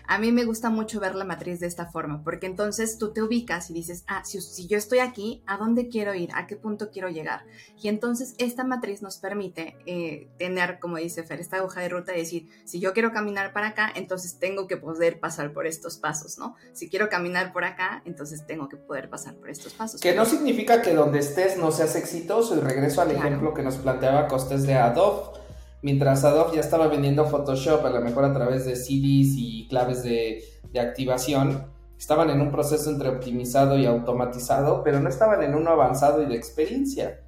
A 0.09 0.19
mí 0.19 0.31
me 0.31 0.45
gusta 0.45 0.69
mucho 0.69 1.01
ver 1.01 1.15
la 1.15 1.25
matriz 1.25 1.59
de 1.59 1.67
esta 1.67 1.87
forma, 1.87 2.23
porque 2.23 2.45
entonces 2.45 2.97
tú 2.97 3.11
te 3.11 3.21
ubicas 3.21 3.69
y 3.69 3.73
dices, 3.73 4.05
ah, 4.07 4.23
si, 4.23 4.67
yo 4.67 4.77
estoy 4.77 4.99
aquí, 4.99 5.43
¿a 5.45 5.57
dónde 5.57 5.89
quiero 5.89 6.13
ir? 6.13 6.29
¿A 6.33 6.47
qué 6.47 6.55
punto 6.55 6.89
quiero 6.91 7.09
llegar? 7.09 7.41
Y 7.81 7.89
entonces 7.89 8.33
esta 8.37 8.63
matriz 8.63 9.01
nos 9.01 9.17
permite 9.17 9.77
eh, 9.85 10.29
tener, 10.37 10.79
como 10.79 10.95
dice 10.95 11.23
Fer, 11.23 11.41
esta 11.41 11.61
hoja 11.61 11.81
de 11.81 11.89
ruta 11.89 12.15
y 12.15 12.19
decir, 12.19 12.47
si 12.63 12.79
yo 12.79 12.93
quiero 12.93 13.11
caminar 13.11 13.51
para 13.51 13.67
acá, 13.67 13.91
entonces 13.93 14.39
tengo 14.39 14.65
que 14.65 14.77
poder 14.77 15.19
pasar 15.19 15.51
por 15.51 15.67
estos 15.67 15.97
pasos, 15.97 16.37
¿no? 16.37 16.55
Si 16.71 16.89
quiero 16.89 17.09
caminar 17.09 17.51
por 17.51 17.65
acá, 17.65 18.01
entonces 18.05 18.47
tengo 18.47 18.69
que 18.69 18.77
poder 18.77 19.09
pasar 19.09 19.35
por 19.35 19.49
estos 19.49 19.73
pasos. 19.73 19.99
Que 19.99 20.15
no 20.15 20.23
significa 20.23 20.81
que 20.81 20.93
donde 20.93 21.19
estés 21.19 21.57
no 21.57 21.69
seas 21.71 21.97
exitoso 21.97 22.55
y 22.55 22.61
regreso 22.61 23.01
al 23.01 23.11
ejemplo 23.11 23.53
que 23.53 23.61
nos 23.61 23.75
planteaba 23.75 24.29
Costes 24.29 24.63
de 24.63 24.75
Adobe 24.75 25.46
mientras 25.87 26.25
Adobe 26.25 26.55
ya 26.55 26.59
estaba 26.59 26.89
vendiendo 26.89 27.27
Photoshop 27.27 27.85
a 27.85 27.89
lo 27.89 28.01
mejor 28.01 28.25
a 28.25 28.33
través 28.33 28.65
de 28.65 28.75
CDs 28.75 29.37
y 29.37 29.67
claves 29.69 30.03
de, 30.03 30.43
activación, 30.77 31.63
estaban 31.97 32.29
en 32.29 32.41
un 32.41 32.51
proceso 32.51 32.91
entre 32.91 33.07
optimizado 33.07 33.79
y 33.79 33.85
automatizado, 33.85 34.83
pero 34.83 34.99
no 34.99 35.07
estaban 35.07 35.41
en 35.43 35.55
uno 35.55 35.71
avanzado 35.71 36.21
y 36.21 36.25
de 36.25 36.35
experiencia. 36.35 37.21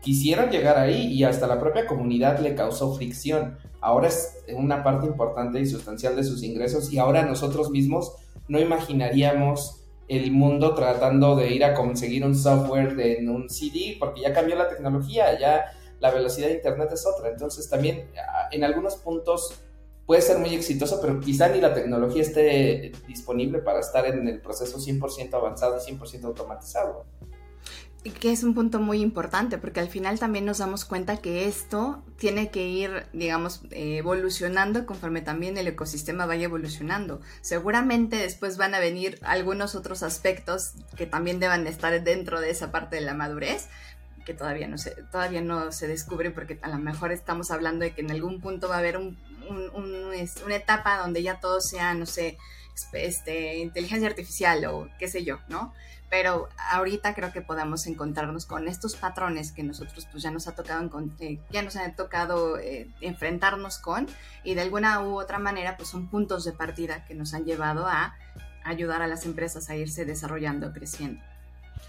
Quisieron 0.00 0.48
llegar 0.48 0.78
ahí 0.78 1.12
y 1.12 1.24
hasta 1.24 1.46
la 1.46 1.60
propia 1.60 1.86
comunidad 1.86 2.38
le 2.40 2.54
causó 2.54 2.94
fricción. 2.94 3.58
Ahora 3.82 4.08
es 4.08 4.42
una 4.56 4.82
parte 4.82 5.06
importante 5.06 5.60
y 5.60 5.66
sustancial 5.66 6.16
de 6.16 6.24
sus 6.24 6.42
ingresos 6.42 6.90
y 6.90 6.98
ahora 6.98 7.22
nosotros 7.22 7.70
mismos 7.70 8.14
no 8.48 8.58
imaginaríamos 8.58 9.84
el 10.08 10.32
mundo 10.32 10.74
tratando 10.74 11.36
de 11.36 11.52
ir 11.52 11.64
a 11.64 11.74
conseguir 11.74 12.24
un 12.24 12.34
software 12.34 12.98
en 12.98 13.28
un 13.28 13.50
CD 13.50 13.98
porque 14.00 14.22
ya 14.22 14.32
cambió 14.32 14.56
la 14.56 14.70
tecnología, 14.70 15.38
ya 15.38 15.66
la 16.00 16.10
velocidad 16.10 16.48
de 16.48 16.54
Internet 16.54 16.90
es 16.92 17.06
otra. 17.06 17.30
Entonces 17.30 17.68
también 17.68 18.10
en 18.50 18.64
algunos 18.64 18.96
puntos 18.96 19.54
puede 20.06 20.22
ser 20.22 20.38
muy 20.38 20.54
exitoso, 20.54 21.00
pero 21.00 21.20
quizá 21.20 21.48
ni 21.48 21.60
la 21.60 21.74
tecnología 21.74 22.22
esté 22.22 22.92
disponible 23.08 23.58
para 23.58 23.80
estar 23.80 24.06
en 24.06 24.28
el 24.28 24.40
proceso 24.40 24.78
100% 24.78 25.34
avanzado 25.34 25.76
y 25.76 25.92
100% 25.92 26.24
automatizado. 26.24 27.04
que 28.20 28.30
es 28.30 28.44
un 28.44 28.54
punto 28.54 28.78
muy 28.78 29.00
importante 29.00 29.58
porque 29.58 29.80
al 29.80 29.88
final 29.88 30.20
también 30.20 30.44
nos 30.44 30.58
damos 30.58 30.84
cuenta 30.84 31.16
que 31.16 31.46
esto 31.46 32.04
tiene 32.16 32.52
que 32.52 32.68
ir, 32.68 33.06
digamos, 33.12 33.62
evolucionando 33.72 34.86
conforme 34.86 35.22
también 35.22 35.58
el 35.58 35.66
ecosistema 35.66 36.24
vaya 36.24 36.44
evolucionando. 36.44 37.20
Seguramente 37.40 38.14
después 38.14 38.58
van 38.58 38.74
a 38.74 38.78
venir 38.78 39.18
algunos 39.22 39.74
otros 39.74 40.04
aspectos 40.04 40.74
que 40.96 41.06
también 41.06 41.40
deban 41.40 41.66
estar 41.66 42.00
dentro 42.04 42.40
de 42.40 42.50
esa 42.50 42.70
parte 42.70 42.94
de 42.94 43.02
la 43.02 43.14
madurez 43.14 43.66
que 44.26 44.34
todavía 44.34 44.68
no 44.68 44.76
se, 44.76 44.90
todavía 45.10 45.40
no 45.40 45.72
se 45.72 45.88
descubren 45.88 46.34
porque 46.34 46.58
a 46.60 46.68
lo 46.68 46.78
mejor 46.78 47.12
estamos 47.12 47.50
hablando 47.50 47.84
de 47.84 47.92
que 47.92 48.02
en 48.02 48.10
algún 48.10 48.40
punto 48.42 48.68
va 48.68 48.74
a 48.74 48.78
haber 48.80 48.98
un, 48.98 49.16
una 49.48 50.56
etapa 50.56 50.98
donde 50.98 51.22
ya 51.22 51.40
todo 51.40 51.62
sea, 51.62 51.94
no 51.94 52.04
sé, 52.04 52.36
este, 52.92 53.58
inteligencia 53.58 54.08
artificial 54.08 54.64
o 54.66 54.90
qué 54.98 55.08
sé 55.08 55.24
yo, 55.24 55.38
¿no? 55.48 55.72
pero 56.08 56.48
ahorita 56.70 57.14
creo 57.14 57.32
que 57.32 57.40
podamos 57.40 57.86
encontrarnos 57.86 58.46
con 58.46 58.68
estos 58.68 58.94
patrones 58.94 59.50
que 59.52 59.62
nosotros 59.62 60.06
pues 60.10 60.22
ya 60.22 60.30
nos 60.30 60.46
ha 60.46 60.54
tocado 60.54 60.88
eh, 61.18 61.40
ya 61.50 61.62
nos 61.62 61.76
ha 61.76 61.90
tocado 61.94 62.58
eh, 62.58 62.88
enfrentarnos 63.00 63.78
con 63.78 64.06
y 64.44 64.54
de 64.54 64.60
alguna 64.60 65.02
u 65.02 65.18
otra 65.18 65.38
manera 65.38 65.76
pues 65.76 65.88
son 65.88 66.08
puntos 66.08 66.44
de 66.44 66.52
partida 66.52 67.04
que 67.06 67.14
nos 67.14 67.34
han 67.34 67.44
llevado 67.44 67.86
a 67.86 68.14
ayudar 68.64 69.02
a 69.02 69.06
las 69.06 69.24
empresas 69.26 69.68
a 69.70 69.76
irse 69.76 70.04
desarrollando, 70.04 70.72
creciendo. 70.72 71.22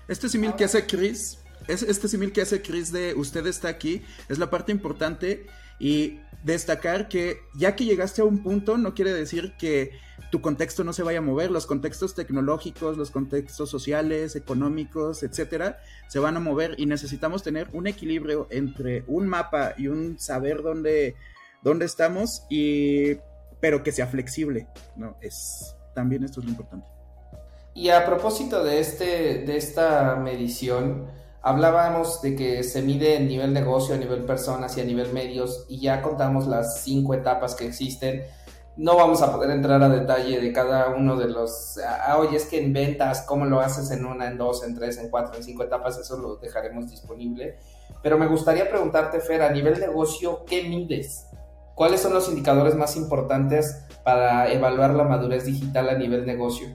Este 0.07 0.29
simil 0.29 0.55
que 0.55 0.63
hace 0.63 0.85
Chris, 0.85 1.39
es, 1.67 1.83
este 1.83 2.07
simil 2.07 2.31
que 2.31 2.41
hace 2.41 2.61
Chris 2.61 2.91
de 2.91 3.13
usted 3.15 3.45
está 3.47 3.67
aquí, 3.67 4.01
es 4.29 4.39
la 4.39 4.49
parte 4.49 4.71
importante 4.71 5.47
y 5.79 6.19
destacar 6.43 7.07
que 7.07 7.41
ya 7.55 7.75
que 7.75 7.85
llegaste 7.85 8.21
a 8.21 8.25
un 8.25 8.43
punto 8.43 8.77
no 8.77 8.93
quiere 8.93 9.13
decir 9.13 9.53
que 9.57 9.91
tu 10.31 10.41
contexto 10.41 10.83
no 10.83 10.93
se 10.93 11.03
vaya 11.03 11.19
a 11.19 11.21
mover, 11.21 11.51
los 11.51 11.65
contextos 11.65 12.15
tecnológicos, 12.15 12.97
los 12.97 13.11
contextos 13.11 13.69
sociales, 13.69 14.35
económicos, 14.35 15.23
etcétera, 15.23 15.79
se 16.09 16.19
van 16.19 16.35
a 16.35 16.39
mover 16.39 16.75
y 16.77 16.85
necesitamos 16.85 17.43
tener 17.43 17.69
un 17.73 17.87
equilibrio 17.87 18.47
entre 18.49 19.03
un 19.07 19.27
mapa 19.27 19.73
y 19.77 19.87
un 19.87 20.19
saber 20.19 20.63
dónde, 20.63 21.15
dónde 21.63 21.85
estamos 21.85 22.43
y 22.49 23.17
pero 23.59 23.83
que 23.83 23.91
sea 23.91 24.07
flexible, 24.07 24.67
¿no? 24.95 25.17
Es 25.21 25.75
también 25.95 26.23
esto 26.23 26.41
es 26.41 26.45
lo 26.45 26.51
importante. 26.51 26.87
Y 27.73 27.89
a 27.89 28.05
propósito 28.05 28.63
de 28.63 28.79
este 28.79 29.05
de 29.45 29.57
esta 29.57 30.15
medición, 30.15 31.07
hablábamos 31.49 32.21
de 32.21 32.35
que 32.35 32.63
se 32.63 32.81
mide 32.81 33.15
en 33.15 33.27
nivel 33.27 33.53
negocio, 33.53 33.95
a 33.95 33.97
nivel 33.97 34.25
personas 34.25 34.77
y 34.77 34.81
a 34.81 34.85
nivel 34.85 35.13
medios 35.13 35.65
y 35.69 35.79
ya 35.79 36.01
contamos 36.01 36.47
las 36.47 36.81
cinco 36.81 37.13
etapas 37.13 37.55
que 37.55 37.65
existen 37.65 38.23
no 38.77 38.95
vamos 38.95 39.23
a 39.23 39.31
poder 39.31 39.49
entrar 39.49 39.81
a 39.81 39.89
detalle 39.89 40.39
de 40.39 40.53
cada 40.53 40.89
uno 40.89 41.15
de 41.17 41.27
los, 41.27 41.79
ah, 41.79 42.17
oye, 42.19 42.37
es 42.37 42.45
que 42.45 42.63
en 42.63 42.73
ventas, 42.73 43.23
cómo 43.23 43.45
lo 43.45 43.59
haces 43.59 43.89
en 43.89 44.05
una, 44.05 44.27
en 44.27 44.37
dos, 44.37 44.63
en 44.63 44.75
tres, 44.75 44.99
en 44.99 45.09
cuatro, 45.09 45.35
en 45.35 45.43
cinco 45.43 45.63
etapas, 45.63 45.97
eso 45.97 46.17
lo 46.17 46.35
dejaremos 46.35 46.89
disponible. 46.89 47.57
Pero 48.03 48.19
me 48.19 48.27
gustaría 48.27 48.69
preguntarte, 48.69 49.19
Fer, 49.19 49.41
a 49.41 49.51
nivel 49.51 49.79
negocio, 49.79 50.45
¿qué 50.45 50.63
mides? 50.63 51.25
¿Cuáles 51.73 52.01
son 52.01 52.13
los 52.13 52.29
indicadores 52.29 52.75
más 52.75 52.95
importantes 52.95 53.83
para 54.03 54.51
evaluar 54.51 54.93
la 54.93 55.03
madurez 55.03 55.45
digital 55.45 55.89
a 55.89 55.97
nivel 55.97 56.27
negocio? 56.27 56.67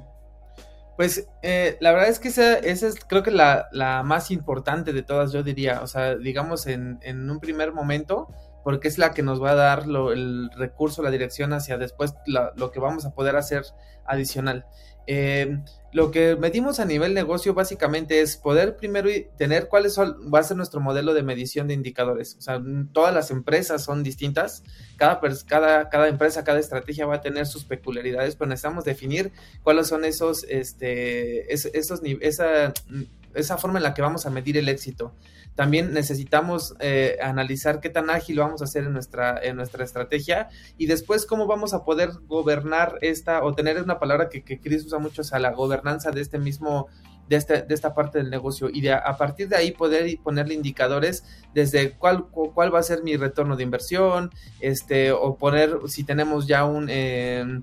Pues 0.96 1.26
eh, 1.42 1.76
la 1.80 1.92
verdad 1.92 2.08
es 2.08 2.18
que 2.18 2.28
esa, 2.28 2.58
esa 2.58 2.86
es 2.86 2.96
creo 3.06 3.22
que 3.22 3.30
la, 3.30 3.68
la, 3.72 4.02
más 4.02 4.30
importante 4.30 4.92
de 4.92 5.02
todas, 5.02 5.32
yo 5.32 5.42
diría. 5.42 5.80
O 5.82 5.86
sea, 5.86 6.16
digamos 6.16 6.66
en, 6.66 6.98
en 7.02 7.30
un 7.30 7.40
primer 7.40 7.72
momento, 7.72 8.28
porque 8.64 8.88
es 8.88 8.98
la 8.98 9.12
que 9.12 9.22
nos 9.22 9.42
va 9.42 9.52
a 9.52 9.54
dar 9.54 9.84
el 9.86 10.50
recurso, 10.56 11.02
la 11.02 11.10
dirección 11.10 11.52
hacia 11.52 11.78
después 11.78 12.14
lo 12.26 12.70
que 12.70 12.80
vamos 12.80 13.04
a 13.04 13.14
poder 13.14 13.36
hacer 13.36 13.64
adicional. 14.04 14.66
Eh, 15.06 15.58
lo 15.92 16.10
que 16.10 16.36
medimos 16.36 16.80
a 16.80 16.86
nivel 16.86 17.12
negocio 17.12 17.52
básicamente 17.52 18.22
es 18.22 18.36
poder 18.38 18.76
primero 18.76 19.10
tener 19.36 19.68
cuál 19.68 19.84
va 19.84 20.38
a 20.38 20.42
ser 20.42 20.56
nuestro 20.56 20.80
modelo 20.80 21.12
de 21.12 21.22
medición 21.22 21.68
de 21.68 21.74
indicadores. 21.74 22.34
O 22.38 22.40
sea, 22.40 22.62
todas 22.92 23.12
las 23.12 23.30
empresas 23.30 23.84
son 23.84 24.02
distintas, 24.02 24.64
cada 24.96 26.08
empresa, 26.08 26.44
cada 26.44 26.60
estrategia 26.60 27.04
va 27.04 27.16
a 27.16 27.20
tener 27.20 27.46
sus 27.46 27.64
peculiaridades, 27.64 28.36
pero 28.36 28.48
necesitamos 28.48 28.84
definir 28.84 29.32
cuáles 29.62 29.88
son 29.88 30.06
esos, 30.06 30.44
este, 30.48 31.52
esos, 31.52 32.00
esa, 32.20 32.72
esa 33.34 33.56
forma 33.56 33.78
en 33.78 33.84
la 33.84 33.94
que 33.94 34.02
vamos 34.02 34.26
a 34.26 34.30
medir 34.30 34.56
el 34.56 34.68
éxito. 34.68 35.14
También 35.54 35.92
necesitamos 35.92 36.74
eh, 36.80 37.18
analizar 37.22 37.80
qué 37.80 37.90
tan 37.90 38.10
ágil 38.10 38.38
vamos 38.38 38.62
a 38.62 38.64
hacer 38.64 38.84
en 38.84 38.92
nuestra, 38.92 39.38
en 39.42 39.56
nuestra 39.56 39.84
estrategia 39.84 40.48
y 40.78 40.86
después 40.86 41.26
cómo 41.26 41.46
vamos 41.46 41.74
a 41.74 41.84
poder 41.84 42.10
gobernar 42.26 42.98
esta, 43.02 43.44
o 43.44 43.54
tener 43.54 43.82
una 43.82 43.98
palabra 43.98 44.28
que, 44.28 44.42
que 44.42 44.60
Chris 44.60 44.86
usa 44.86 44.98
mucho, 44.98 45.22
o 45.22 45.24
sea, 45.24 45.38
la 45.38 45.52
gobernanza 45.52 46.10
de 46.10 46.20
este 46.20 46.38
mismo 46.38 46.88
de, 47.28 47.36
este, 47.36 47.62
de, 47.62 47.74
esta 47.74 47.94
parte 47.94 48.18
del 48.18 48.30
negocio 48.30 48.68
y 48.72 48.80
de, 48.80 48.92
a 48.92 49.16
partir 49.16 49.48
de 49.48 49.56
ahí 49.56 49.70
poder 49.70 50.18
ponerle 50.22 50.54
indicadores 50.54 51.24
desde 51.54 51.92
cuál, 51.92 52.26
cuál 52.26 52.74
va 52.74 52.80
a 52.80 52.82
ser 52.82 53.02
mi 53.02 53.16
retorno 53.16 53.56
de 53.56 53.62
inversión, 53.62 54.30
este, 54.60 55.12
o 55.12 55.36
poner 55.36 55.78
si 55.86 56.04
tenemos 56.04 56.46
ya 56.46 56.64
un, 56.64 56.88
eh, 56.90 57.62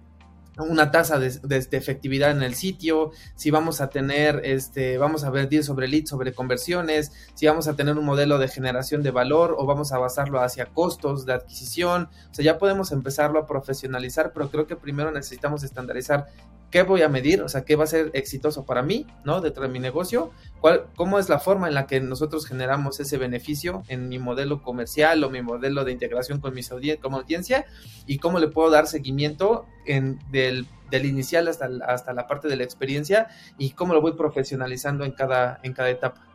una 0.59 0.91
tasa 0.91 1.19
de, 1.19 1.67
efectividad 1.71 2.31
en 2.31 2.43
el 2.43 2.55
sitio, 2.55 3.11
si 3.35 3.51
vamos 3.51 3.81
a 3.81 3.89
tener, 3.89 4.41
este, 4.43 4.97
vamos 4.97 5.23
a 5.23 5.29
ver 5.29 5.49
sobre 5.63 5.87
leads, 5.87 6.09
sobre 6.09 6.33
conversiones, 6.33 7.11
si 7.33 7.47
vamos 7.47 7.67
a 7.67 7.75
tener 7.75 7.97
un 7.97 8.05
modelo 8.05 8.37
de 8.37 8.47
generación 8.47 9.01
de 9.03 9.11
valor 9.11 9.55
o 9.57 9.65
vamos 9.65 9.91
a 9.91 9.97
basarlo 9.97 10.41
hacia 10.41 10.67
costos 10.67 11.25
de 11.25 11.33
adquisición. 11.33 12.09
O 12.29 12.33
sea, 12.33 12.45
ya 12.45 12.57
podemos 12.57 12.91
empezarlo 12.91 13.39
a 13.39 13.45
profesionalizar, 13.45 14.31
pero 14.33 14.49
creo 14.49 14.67
que 14.67 14.75
primero 14.75 15.11
necesitamos 15.11 15.63
estandarizar 15.63 16.27
qué 16.71 16.83
voy 16.83 17.01
a 17.01 17.09
medir, 17.09 17.41
o 17.41 17.49
sea, 17.49 17.65
qué 17.65 17.75
va 17.75 17.83
a 17.83 17.87
ser 17.87 18.11
exitoso 18.13 18.65
para 18.65 18.81
mí, 18.81 19.07
¿no? 19.23 19.41
Dentro 19.41 19.63
de 19.63 19.69
mi 19.69 19.79
negocio, 19.79 20.31
cuál, 20.61 20.87
cómo 20.95 21.19
es 21.19 21.29
la 21.29 21.39
forma 21.39 21.67
en 21.67 21.73
la 21.73 21.87
que 21.87 21.99
nosotros 21.99 22.45
generamos 22.45 22.99
ese 22.99 23.17
beneficio 23.17 23.83
en 23.87 24.07
mi 24.09 24.19
modelo 24.19 24.61
comercial 24.61 25.23
o 25.23 25.29
mi 25.29 25.41
modelo 25.41 25.83
de 25.83 25.91
integración 25.91 26.39
con 26.39 26.53
mis 26.53 26.69
como 27.01 27.17
audiencia 27.17 27.65
y 28.05 28.19
cómo 28.19 28.39
le 28.39 28.47
puedo 28.47 28.69
dar 28.69 28.87
seguimiento 28.87 29.65
en, 29.85 30.19
del, 30.31 30.67
del, 30.91 31.05
inicial 31.05 31.47
hasta, 31.47 31.69
hasta 31.87 32.13
la 32.13 32.27
parte 32.27 32.47
de 32.47 32.55
la 32.55 32.63
experiencia 32.63 33.27
y 33.57 33.71
cómo 33.71 33.93
lo 33.93 34.01
voy 34.01 34.13
profesionalizando 34.13 35.03
en 35.03 35.11
cada, 35.11 35.59
en 35.63 35.73
cada 35.73 35.89
etapa. 35.89 36.25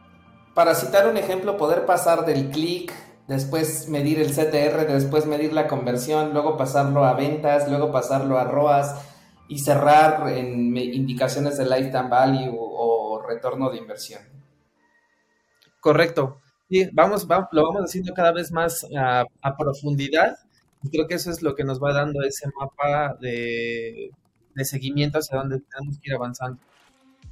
Para 0.54 0.74
citar 0.74 1.08
un 1.08 1.16
ejemplo, 1.16 1.56
poder 1.56 1.86
pasar 1.86 2.26
del 2.26 2.50
clic 2.50 2.92
después 3.26 3.88
medir 3.88 4.20
el 4.20 4.32
CTR, 4.32 4.86
después 4.86 5.26
medir 5.26 5.52
la 5.52 5.66
conversión, 5.66 6.32
luego 6.32 6.56
pasarlo 6.56 7.04
a 7.04 7.14
ventas, 7.14 7.68
luego 7.68 7.90
pasarlo 7.90 8.38
a 8.38 8.44
ROAS, 8.44 8.94
y 9.48 9.58
cerrar 9.58 10.28
en 10.28 10.76
indicaciones 10.76 11.58
de 11.58 11.64
lifetime 11.64 12.08
value 12.08 12.54
o, 12.56 13.22
retorno 13.26 13.70
de 13.70 13.78
inversión. 13.78 14.20
Correcto. 15.80 16.40
Sí, 16.68 16.88
vamos, 16.92 17.26
lo 17.52 17.62
vamos 17.62 17.82
haciendo 17.84 18.12
cada 18.12 18.32
vez 18.32 18.52
más 18.52 18.86
a, 18.98 19.24
profundidad 19.56 20.36
y 20.82 20.90
creo 20.90 21.06
que 21.06 21.14
eso 21.14 21.30
es 21.30 21.40
lo 21.40 21.54
que 21.54 21.64
nos 21.64 21.82
va 21.82 21.94
dando 21.94 22.22
ese 22.22 22.48
mapa 22.58 23.16
de, 23.18 24.10
seguimiento 24.62 25.18
hacia 25.18 25.38
donde 25.38 25.60
tenemos 25.60 25.98
que 25.98 26.10
ir 26.10 26.14
avanzando. 26.14 26.60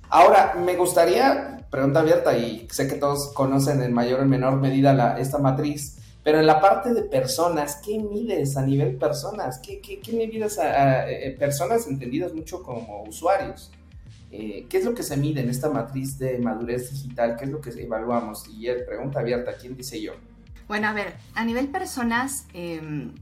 Ahora, 0.08 0.54
me 0.54 0.76
gustaría, 0.76 1.66
pregunta 1.70 2.00
abierta, 2.00 2.36
y 2.36 2.66
sé 2.70 2.88
que 2.88 2.96
todos 2.96 3.32
conocen 3.34 3.82
en 3.82 3.92
mayor 3.92 4.20
o 4.20 4.24
menor 4.24 4.56
medida 4.56 4.94
la, 4.94 5.18
esta 5.18 5.38
matriz, 5.38 6.01
pero 6.22 6.38
en 6.38 6.46
la 6.46 6.60
parte 6.60 6.94
de 6.94 7.02
personas, 7.02 7.80
¿qué 7.84 7.98
mides 7.98 8.56
a 8.56 8.64
nivel 8.64 8.96
personas? 8.96 9.58
¿Qué, 9.58 9.80
qué, 9.80 10.00
qué 10.00 10.12
mides 10.12 10.58
a, 10.58 11.10
eh, 11.10 11.34
personas 11.38 11.86
entendidas 11.86 12.32
mucho 12.32 12.62
como 12.62 13.02
usuarios? 13.02 13.72
Eh, 14.30 14.66
¿Qué 14.68 14.78
es 14.78 14.84
lo 14.84 14.94
que 14.94 15.02
se 15.02 15.16
mide 15.16 15.40
en 15.40 15.50
esta 15.50 15.68
matriz 15.68 16.18
de 16.18 16.38
madurez 16.38 16.90
digital? 16.90 17.36
¿Qué 17.36 17.44
es 17.44 17.50
lo 17.50 17.60
que 17.60 17.70
evaluamos? 17.70 18.44
Y 18.48 18.66
pregunta 18.86 19.20
abierta, 19.20 19.52
¿quién 19.60 19.76
dice 19.76 20.00
yo? 20.00 20.12
Bueno, 20.68 20.88
a 20.88 20.92
ver, 20.92 21.14
a 21.34 21.44
nivel 21.44 21.68
personas, 21.68 22.46
em, 22.54 23.12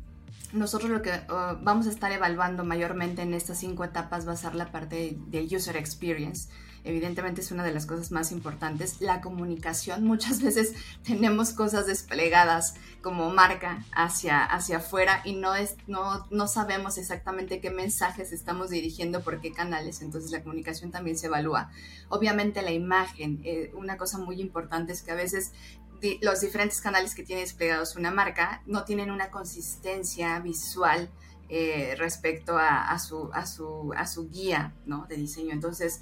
nosotros 0.52 0.90
lo 0.90 1.00
que 1.00 1.10
oh, 1.30 1.56
vamos 1.62 1.86
a 1.86 1.90
estar 1.90 2.12
evaluando 2.12 2.64
mayormente 2.64 3.22
en 3.22 3.32
estas 3.34 3.58
cinco 3.58 3.82
etapas 3.82 4.28
va 4.28 4.32
a 4.32 4.36
ser 4.36 4.54
la 4.54 4.70
parte 4.70 5.16
de 5.26 5.48
user 5.56 5.76
experience 5.76 6.48
evidentemente 6.84 7.40
es 7.40 7.50
una 7.50 7.64
de 7.64 7.72
las 7.72 7.86
cosas 7.86 8.10
más 8.10 8.32
importantes. 8.32 9.00
La 9.00 9.20
comunicación, 9.20 10.04
muchas 10.04 10.42
veces 10.42 10.74
tenemos 11.04 11.52
cosas 11.52 11.86
desplegadas 11.86 12.74
como 13.02 13.30
marca 13.30 13.84
hacia, 13.92 14.44
hacia 14.44 14.78
afuera 14.78 15.22
y 15.24 15.34
no, 15.34 15.54
es, 15.54 15.76
no, 15.86 16.26
no 16.30 16.48
sabemos 16.48 16.98
exactamente 16.98 17.60
qué 17.60 17.70
mensajes 17.70 18.32
estamos 18.32 18.70
dirigiendo 18.70 19.22
por 19.22 19.40
qué 19.40 19.52
canales, 19.52 20.02
entonces 20.02 20.30
la 20.30 20.42
comunicación 20.42 20.90
también 20.90 21.16
se 21.16 21.26
evalúa. 21.26 21.70
Obviamente 22.08 22.62
la 22.62 22.72
imagen, 22.72 23.40
eh, 23.44 23.72
una 23.74 23.96
cosa 23.96 24.18
muy 24.18 24.40
importante 24.40 24.92
es 24.92 25.02
que 25.02 25.12
a 25.12 25.16
veces 25.16 25.52
los 26.22 26.40
diferentes 26.40 26.80
canales 26.80 27.14
que 27.14 27.22
tiene 27.22 27.42
desplegados 27.42 27.96
una 27.96 28.10
marca 28.10 28.62
no 28.66 28.84
tienen 28.84 29.10
una 29.10 29.30
consistencia 29.30 30.38
visual 30.40 31.10
eh, 31.52 31.96
respecto 31.98 32.56
a, 32.56 32.96
su, 33.00 33.28
a, 33.32 33.44
su, 33.44 33.92
a 33.96 34.06
su 34.06 34.30
guía 34.30 34.72
¿no? 34.86 35.06
de 35.08 35.16
diseño. 35.16 35.52
Entonces, 35.52 36.00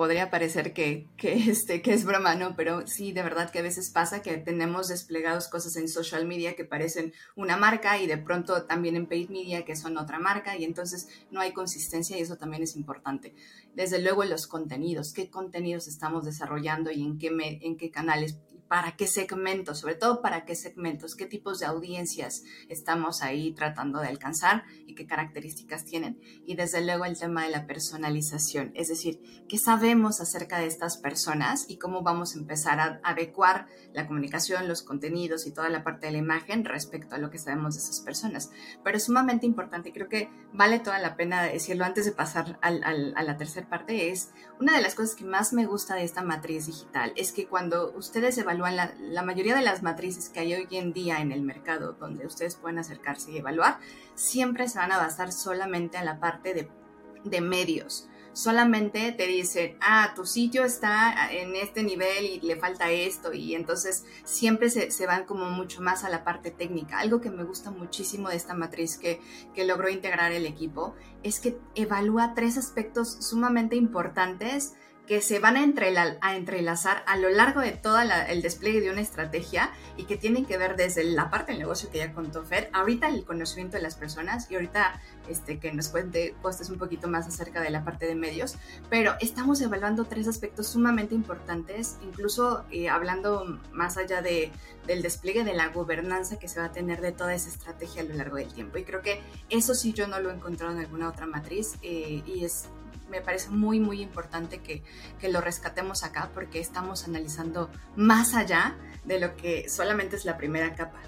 podría 0.00 0.30
parecer 0.30 0.72
que, 0.72 1.06
que, 1.18 1.34
este, 1.50 1.82
que 1.82 1.92
es 1.92 2.06
broma, 2.06 2.34
¿no? 2.34 2.56
Pero 2.56 2.86
sí, 2.86 3.12
de 3.12 3.22
verdad 3.22 3.50
que 3.50 3.58
a 3.58 3.62
veces 3.62 3.90
pasa 3.90 4.22
que 4.22 4.38
tenemos 4.38 4.88
desplegados 4.88 5.46
cosas 5.46 5.76
en 5.76 5.90
social 5.90 6.26
media 6.26 6.56
que 6.56 6.64
parecen 6.64 7.12
una 7.36 7.58
marca 7.58 7.98
y 7.98 8.06
de 8.06 8.16
pronto 8.16 8.62
también 8.62 8.96
en 8.96 9.06
paid 9.06 9.28
media 9.28 9.66
que 9.66 9.76
son 9.76 9.98
otra 9.98 10.18
marca 10.18 10.56
y 10.56 10.64
entonces 10.64 11.06
no 11.30 11.40
hay 11.40 11.52
consistencia 11.52 12.16
y 12.16 12.22
eso 12.22 12.36
también 12.36 12.62
es 12.62 12.76
importante. 12.76 13.34
Desde 13.74 14.00
luego 14.00 14.24
los 14.24 14.46
contenidos, 14.46 15.12
qué 15.12 15.28
contenidos 15.28 15.86
estamos 15.86 16.24
desarrollando 16.24 16.90
y 16.90 17.02
en 17.02 17.18
qué, 17.18 17.58
en 17.60 17.76
qué 17.76 17.90
canales 17.90 18.38
para 18.70 18.92
qué 18.92 19.08
segmentos, 19.08 19.80
sobre 19.80 19.96
todo 19.96 20.22
para 20.22 20.44
qué 20.44 20.54
segmentos, 20.54 21.16
qué 21.16 21.26
tipos 21.26 21.58
de 21.58 21.66
audiencias 21.66 22.44
estamos 22.68 23.20
ahí 23.20 23.52
tratando 23.52 23.98
de 23.98 24.06
alcanzar 24.06 24.62
y 24.86 24.94
qué 24.94 25.08
características 25.08 25.84
tienen. 25.84 26.20
Y 26.46 26.54
desde 26.54 26.80
luego 26.80 27.04
el 27.04 27.18
tema 27.18 27.42
de 27.42 27.50
la 27.50 27.66
personalización, 27.66 28.70
es 28.76 28.86
decir, 28.86 29.44
qué 29.48 29.58
sabemos 29.58 30.20
acerca 30.20 30.60
de 30.60 30.66
estas 30.66 30.98
personas 30.98 31.66
y 31.68 31.78
cómo 31.78 32.02
vamos 32.02 32.36
a 32.36 32.38
empezar 32.38 32.78
a 32.78 33.00
adecuar 33.02 33.66
la 33.92 34.06
comunicación, 34.06 34.68
los 34.68 34.82
contenidos 34.84 35.48
y 35.48 35.52
toda 35.52 35.68
la 35.68 35.82
parte 35.82 36.06
de 36.06 36.12
la 36.12 36.18
imagen 36.18 36.64
respecto 36.64 37.16
a 37.16 37.18
lo 37.18 37.28
que 37.28 37.38
sabemos 37.38 37.74
de 37.74 37.80
esas 37.80 37.98
personas. 37.98 38.52
Pero 38.84 38.96
es 38.96 39.02
sumamente 39.02 39.46
importante 39.46 39.92
creo 39.92 40.08
que 40.08 40.30
vale 40.52 40.78
toda 40.78 41.00
la 41.00 41.16
pena 41.16 41.42
decirlo 41.42 41.84
antes 41.84 42.04
de 42.04 42.12
pasar 42.12 42.56
a 42.62 42.70
la 42.70 43.36
tercera 43.36 43.68
parte, 43.68 44.10
es 44.10 44.30
una 44.60 44.76
de 44.76 44.80
las 44.80 44.94
cosas 44.94 45.16
que 45.16 45.24
más 45.24 45.52
me 45.52 45.66
gusta 45.66 45.96
de 45.96 46.04
esta 46.04 46.22
matriz 46.22 46.66
digital, 46.66 47.12
es 47.16 47.32
que 47.32 47.48
cuando 47.48 47.92
ustedes 47.96 48.38
evalúan 48.38 48.59
la, 48.68 49.22
mayoría 49.22 49.54
de 49.54 49.62
las 49.62 49.82
matrices 49.82 50.28
que 50.28 50.40
hay 50.40 50.54
hoy 50.54 50.68
en 50.72 50.92
día 50.92 51.20
en 51.20 51.32
el 51.32 51.42
mercado 51.42 51.92
donde 51.92 52.26
ustedes 52.26 52.56
pueden 52.56 52.78
acercarse 52.78 53.30
y 53.30 53.38
evaluar, 53.38 53.78
siempre 54.14 54.68
se 54.68 54.78
van 54.78 54.92
a 54.92 54.98
basar 54.98 55.32
solamente 55.32 55.96
a 55.98 56.04
la 56.04 56.20
parte 56.20 56.54
de, 56.54 57.40
medios 57.40 58.08
solamente 58.32 59.12
te 59.12 59.26
dicen, 59.26 59.76
ah, 59.82 60.12
tu 60.14 60.24
sitio 60.24 60.64
está 60.64 61.30
en 61.32 61.56
este 61.56 61.82
nivel 61.82 62.24
y 62.24 62.40
le 62.40 62.56
falta 62.56 62.90
esto, 62.90 63.32
y 63.32 63.56
entonces 63.56 64.06
siempre 64.24 64.70
se, 64.70 65.06
van 65.06 65.24
como 65.24 65.46
mucho 65.50 65.82
más 65.82 66.04
a 66.04 66.08
la 66.08 66.22
parte 66.22 66.52
técnica. 66.52 67.00
Algo 67.00 67.20
que 67.20 67.28
me 67.28 67.42
gusta 67.42 67.72
muchísimo 67.72 68.28
de 68.28 68.36
esta 68.36 68.54
matriz 68.54 68.96
que 68.96 69.20
logró 69.64 69.88
integrar 69.88 70.30
el 70.30 70.46
equipo 70.46 70.94
es 71.24 71.40
que 71.40 71.58
evalúa 71.74 72.32
tres 72.34 72.56
aspectos 72.56 73.18
sumamente 73.20 73.74
importantes 73.74 74.74
que 75.10 75.22
se 75.22 75.40
van 75.40 75.56
a, 75.56 76.36
entrelazar 76.36 77.02
a 77.04 77.16
lo 77.16 77.30
largo 77.30 77.60
de 77.60 77.72
todo 77.72 77.98
el 77.98 78.42
despliegue 78.42 78.80
de 78.80 78.92
una 78.92 79.00
estrategia 79.00 79.72
y 79.96 80.04
que 80.04 80.16
tienen 80.16 80.46
que 80.46 80.56
ver 80.56 80.76
desde 80.76 81.02
la 81.02 81.30
parte 81.30 81.50
del 81.50 81.58
negocio 81.58 81.90
que 81.90 81.98
ya 81.98 82.12
contó 82.12 82.44
Fer, 82.44 82.70
ahorita 82.72 83.08
el 83.08 83.24
conocimiento 83.24 83.76
de 83.76 83.82
las 83.82 83.96
personas 83.96 84.48
y 84.52 84.54
ahorita 84.54 85.00
este, 85.28 85.58
que 85.58 85.72
nos 85.72 85.88
cuente 85.88 86.36
costes 86.42 86.70
un 86.70 86.78
poquito 86.78 87.08
más 87.08 87.26
acerca 87.26 87.60
de 87.60 87.70
la 87.70 87.84
parte 87.84 88.06
de 88.06 88.14
medios, 88.14 88.54
pero 88.88 89.14
estamos 89.20 89.60
evaluando 89.60 90.04
tres 90.04 90.28
aspectos 90.28 90.68
sumamente 90.68 91.16
importantes, 91.16 91.98
incluso 92.04 92.64
eh, 92.70 92.88
hablando 92.88 93.58
más 93.72 93.96
allá 93.96 94.22
de, 94.22 94.52
del 94.86 95.02
despliegue 95.02 95.42
de 95.42 95.54
la 95.54 95.70
gobernanza 95.70 96.38
que 96.38 96.46
se 96.46 96.60
va 96.60 96.66
a 96.66 96.72
tener 96.72 97.00
de 97.00 97.10
toda 97.10 97.34
esa 97.34 97.48
estrategia 97.48 98.02
a 98.02 98.04
lo 98.04 98.14
largo 98.14 98.36
del 98.36 98.52
tiempo. 98.54 98.78
Y 98.78 98.84
creo 98.84 99.02
que 99.02 99.20
eso 99.48 99.74
sí 99.74 99.92
yo 99.92 100.06
no 100.06 100.20
lo 100.20 100.30
he 100.30 100.34
encontrado 100.34 100.72
en 100.72 100.78
alguna 100.78 101.08
otra 101.08 101.26
matriz 101.26 101.78
eh, 101.82 102.22
y 102.24 102.44
es 102.44 102.68
me 103.10 103.20
parece 103.20 103.50
muy, 103.50 103.80
muy 103.80 104.00
importante 104.00 104.58
que, 104.58 104.82
que, 105.18 105.28
lo 105.28 105.40
rescatemos 105.40 106.04
acá 106.04 106.30
porque 106.32 106.60
estamos 106.60 107.04
analizando 107.04 107.68
más 107.96 108.34
allá 108.34 108.76
de 109.04 109.20
lo 109.20 109.36
que 109.36 109.68
solamente 109.68 110.16
es 110.16 110.24
la 110.24 110.36
primera 110.36 110.74
capa. 110.74 110.98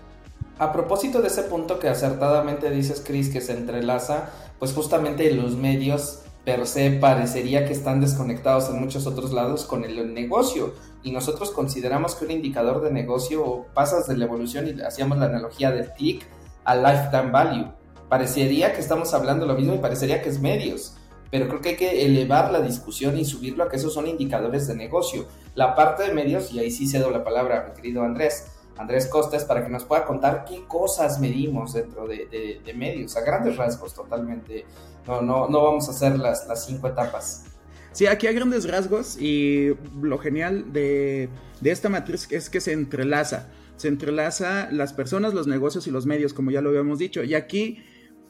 A 0.58 0.72
propósito 0.72 1.22
de 1.22 1.28
ese 1.28 1.44
punto 1.44 1.78
que 1.78 1.88
acertadamente 1.88 2.70
dices, 2.70 3.02
Chris, 3.04 3.30
que 3.30 3.40
se 3.40 3.52
entrelaza, 3.52 4.30
pues 4.58 4.72
justamente 4.72 5.30
los 5.32 5.56
medios 5.56 6.20
per 6.44 6.66
se 6.66 6.90
parecería 6.90 7.66
que 7.66 7.72
están 7.72 8.00
desconectados 8.00 8.68
en 8.68 8.80
muchos 8.80 9.06
otros 9.06 9.32
lados 9.32 9.64
con 9.64 9.84
el 9.84 10.12
negocio. 10.12 10.74
Y 11.02 11.12
nosotros 11.12 11.50
consideramos 11.50 12.14
que 12.14 12.24
un 12.24 12.32
indicador 12.32 12.82
de 12.82 12.92
negocio 12.92 13.66
pasas 13.74 14.06
de 14.06 14.16
la 14.16 14.24
evolución 14.24 14.68
y 14.68 14.80
hacíamos 14.82 15.18
la 15.18 15.26
analogía 15.26 15.70
del 15.70 15.90
click 15.92 16.26
al 16.64 16.82
lifetime 16.82 17.30
value. 17.30 17.72
Parecería 18.08 18.72
que 18.72 18.80
estamos 18.80 19.14
hablando 19.14 19.46
lo 19.46 19.54
mismo 19.54 19.74
y 19.74 19.78
parecería 19.78 20.22
que 20.22 20.28
es 20.28 20.40
medios 20.40 20.96
pero 21.32 21.48
creo 21.48 21.62
que 21.62 21.68
hay 21.70 21.76
que 21.76 22.04
elevar 22.04 22.52
la 22.52 22.60
discusión 22.60 23.16
y 23.16 23.24
subirlo 23.24 23.64
a 23.64 23.70
que 23.70 23.76
esos 23.76 23.94
son 23.94 24.06
indicadores 24.06 24.68
de 24.68 24.76
negocio. 24.76 25.26
La 25.54 25.74
parte 25.74 26.02
de 26.02 26.12
medios, 26.12 26.52
y 26.52 26.58
ahí 26.58 26.70
sí 26.70 26.86
cedo 26.86 27.10
la 27.10 27.24
palabra 27.24 27.62
a 27.62 27.68
mi 27.70 27.74
querido 27.74 28.02
Andrés, 28.02 28.48
Andrés 28.76 29.06
Costas, 29.06 29.46
para 29.46 29.64
que 29.64 29.70
nos 29.70 29.84
pueda 29.84 30.04
contar 30.04 30.44
qué 30.44 30.66
cosas 30.68 31.20
medimos 31.20 31.72
dentro 31.72 32.06
de, 32.06 32.60
medios, 32.76 33.16
a 33.16 33.22
grandes 33.22 33.56
rasgos 33.56 33.94
totalmente. 33.94 34.66
No, 35.06 35.22
no, 35.22 35.48
no 35.48 35.64
vamos 35.64 35.88
a 35.88 35.92
hacer 35.92 36.18
las, 36.18 36.46
las 36.46 36.66
cinco 36.66 36.88
etapas. 36.88 37.46
Sí, 37.92 38.06
aquí 38.06 38.26
a 38.26 38.32
grandes 38.32 38.70
rasgos 38.70 39.16
y 39.18 39.74
lo 40.02 40.18
genial 40.18 40.70
de, 40.74 41.30
de 41.62 41.70
esta 41.70 41.88
matriz 41.88 42.30
es 42.30 42.50
que 42.50 42.60
se 42.60 42.72
entrelaza. 42.72 43.48
Se 43.78 43.88
entrelaza 43.88 44.68
las 44.70 44.92
personas, 44.92 45.32
los 45.32 45.46
negocios 45.46 45.86
y 45.86 45.90
los 45.90 46.04
medios, 46.04 46.34
como 46.34 46.50
ya 46.50 46.60
lo 46.60 46.68
habíamos 46.68 46.98
dicho. 46.98 47.24
Y 47.24 47.32
aquí 47.32 47.82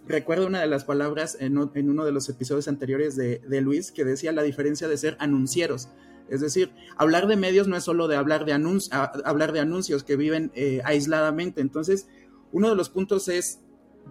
recuerdo 0.07 0.47
una 0.47 0.61
de 0.61 0.67
las 0.67 0.85
palabras 0.85 1.37
en, 1.41 1.59
uno 1.59 2.05
de 2.05 2.13
los 2.13 2.29
episodios 2.29 2.69
anteriores 2.69 3.17
de, 3.17 3.61
Luis 3.61 3.93
que 3.93 4.05
decía 4.05 4.33
la 4.33 4.43
diferencia 4.43 4.89
de 4.89 4.97
ser 4.97 5.17
anuncieros. 5.21 5.89
Es 6.29 6.41
decir, 6.41 6.73
hablar 6.97 7.27
de 7.27 7.37
medios 7.37 7.69
no 7.69 7.77
es 7.77 7.85
solo 7.85 8.09
de 8.09 8.17
hablar 8.17 8.45
de, 8.45 8.53
hablar 8.53 9.53
de 9.53 9.61
anuncios 9.61 10.05
que 10.05 10.17
viven 10.17 10.51
eh, 10.55 10.81
aisladamente. 10.85 11.61
Entonces, 11.61 12.09
uno 12.53 12.71
de 12.71 12.77
los 12.77 12.91
puntos 12.91 13.29
es 13.29 13.61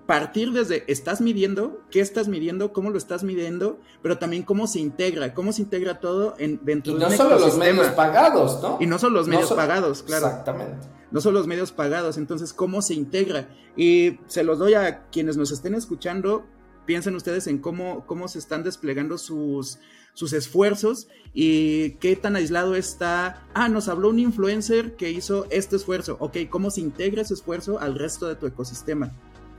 partir 0.06 0.52
desde 0.52 0.84
estás 0.88 1.22
midiendo, 1.22 1.82
qué 1.90 2.02
estás 2.02 2.28
midiendo, 2.28 2.74
cómo 2.74 2.90
lo 2.90 2.98
estás 2.98 3.24
midiendo, 3.24 3.80
pero 4.02 4.18
también 4.18 4.44
cómo 4.44 4.68
se 4.68 4.80
integra, 4.80 5.34
cómo 5.34 5.54
se 5.54 5.62
integra 5.62 6.00
todo 6.00 6.36
en, 6.38 6.60
dentro 6.64 6.94
y 6.94 6.96
no 6.96 7.10
solo 7.12 7.40
los 7.40 7.58
medios 7.58 7.88
pagados, 7.90 8.62
¿no? 8.62 8.78
Y 8.80 8.88
no 8.88 9.00
solo 9.00 9.20
los 9.20 9.28
medios 9.28 9.52
pagados, 9.52 10.04
claro. 10.04 10.28
Exactamente 10.28 11.02
no 11.12 11.20
son 11.20 11.34
los 11.34 11.46
medios 11.46 11.72
pagados, 11.72 12.18
entonces 12.18 12.54
cómo 12.54 12.82
se 12.82 12.94
integra. 12.94 13.50
Y 13.76 14.20
se 14.28 14.44
los 14.44 14.60
doy 14.60 14.74
a 14.74 15.08
quienes 15.10 15.38
nos 15.38 15.52
estén 15.52 15.76
escuchando, 15.76 16.46
piensen 16.86 17.16
ustedes 17.16 17.48
en 17.48 17.60
cómo, 17.60 18.06
cómo 18.06 18.28
se 18.28 18.40
están 18.40 18.64
desplegando 18.64 19.18
sus, 19.18 19.80
sus 20.14 20.34
esfuerzos 20.34 21.08
y 21.34 21.92
qué 21.96 22.16
tan 22.16 22.36
aislado 22.36 22.76
está. 22.76 23.46
Ah, 23.54 23.70
nos 23.70 23.90
habló 23.90 24.10
un 24.10 24.20
influencer 24.20 24.96
que 24.96 25.12
hizo 25.12 25.46
este 25.50 25.76
esfuerzo. 25.76 26.18
Ok, 26.20 26.38
¿cómo 26.50 26.72
se 26.72 26.82
integra 26.82 27.22
ese 27.22 27.34
esfuerzo 27.34 27.80
al 27.80 27.96
resto 27.96 28.28
de 28.28 28.36
tu 28.36 28.48
ecosistema? 28.48 29.12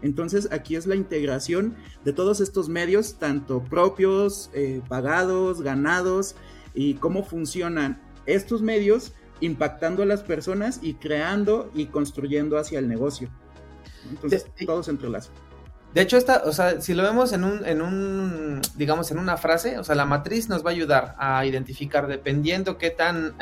Entonces 0.02 0.48
aquí 0.50 0.76
es 0.76 0.86
la 0.86 0.96
integración 0.96 1.76
de 2.04 2.12
todos 2.12 2.40
estos 2.40 2.68
medios, 2.68 3.14
tanto 3.18 3.62
propios, 3.62 4.50
eh, 4.52 4.82
pagados, 4.88 5.62
ganados, 5.62 6.34
y 6.74 6.94
cómo 6.94 7.24
funcionan 7.24 8.00
estos 8.26 8.62
medios 8.62 9.12
impactando 9.40 10.02
a 10.02 10.06
las 10.06 10.22
personas 10.22 10.78
y 10.82 10.94
creando 10.94 11.70
y 11.74 11.86
construyendo 11.86 12.58
hacia 12.58 12.78
el 12.78 12.88
negocio. 12.88 13.28
Entonces, 14.08 14.46
todo 14.66 14.82
se 14.82 14.90
entrelaza. 14.92 15.30
De 15.94 16.00
hecho, 16.00 16.16
esta, 16.16 16.42
o 16.46 16.52
sea, 16.52 16.80
si 16.80 16.94
lo 16.94 17.02
vemos 17.02 17.32
en 17.32 17.44
un, 17.44 17.66
en 17.66 17.82
un, 17.82 18.62
digamos, 18.76 19.10
en 19.10 19.18
una 19.18 19.36
frase, 19.36 19.78
o 19.78 19.84
sea, 19.84 19.94
la 19.94 20.06
matriz 20.06 20.48
nos 20.48 20.64
va 20.64 20.70
a 20.70 20.72
ayudar 20.72 21.14
a 21.18 21.44
identificar, 21.44 22.06
dependiendo 22.06 22.78
qué 22.78 22.90
tan 22.90 23.36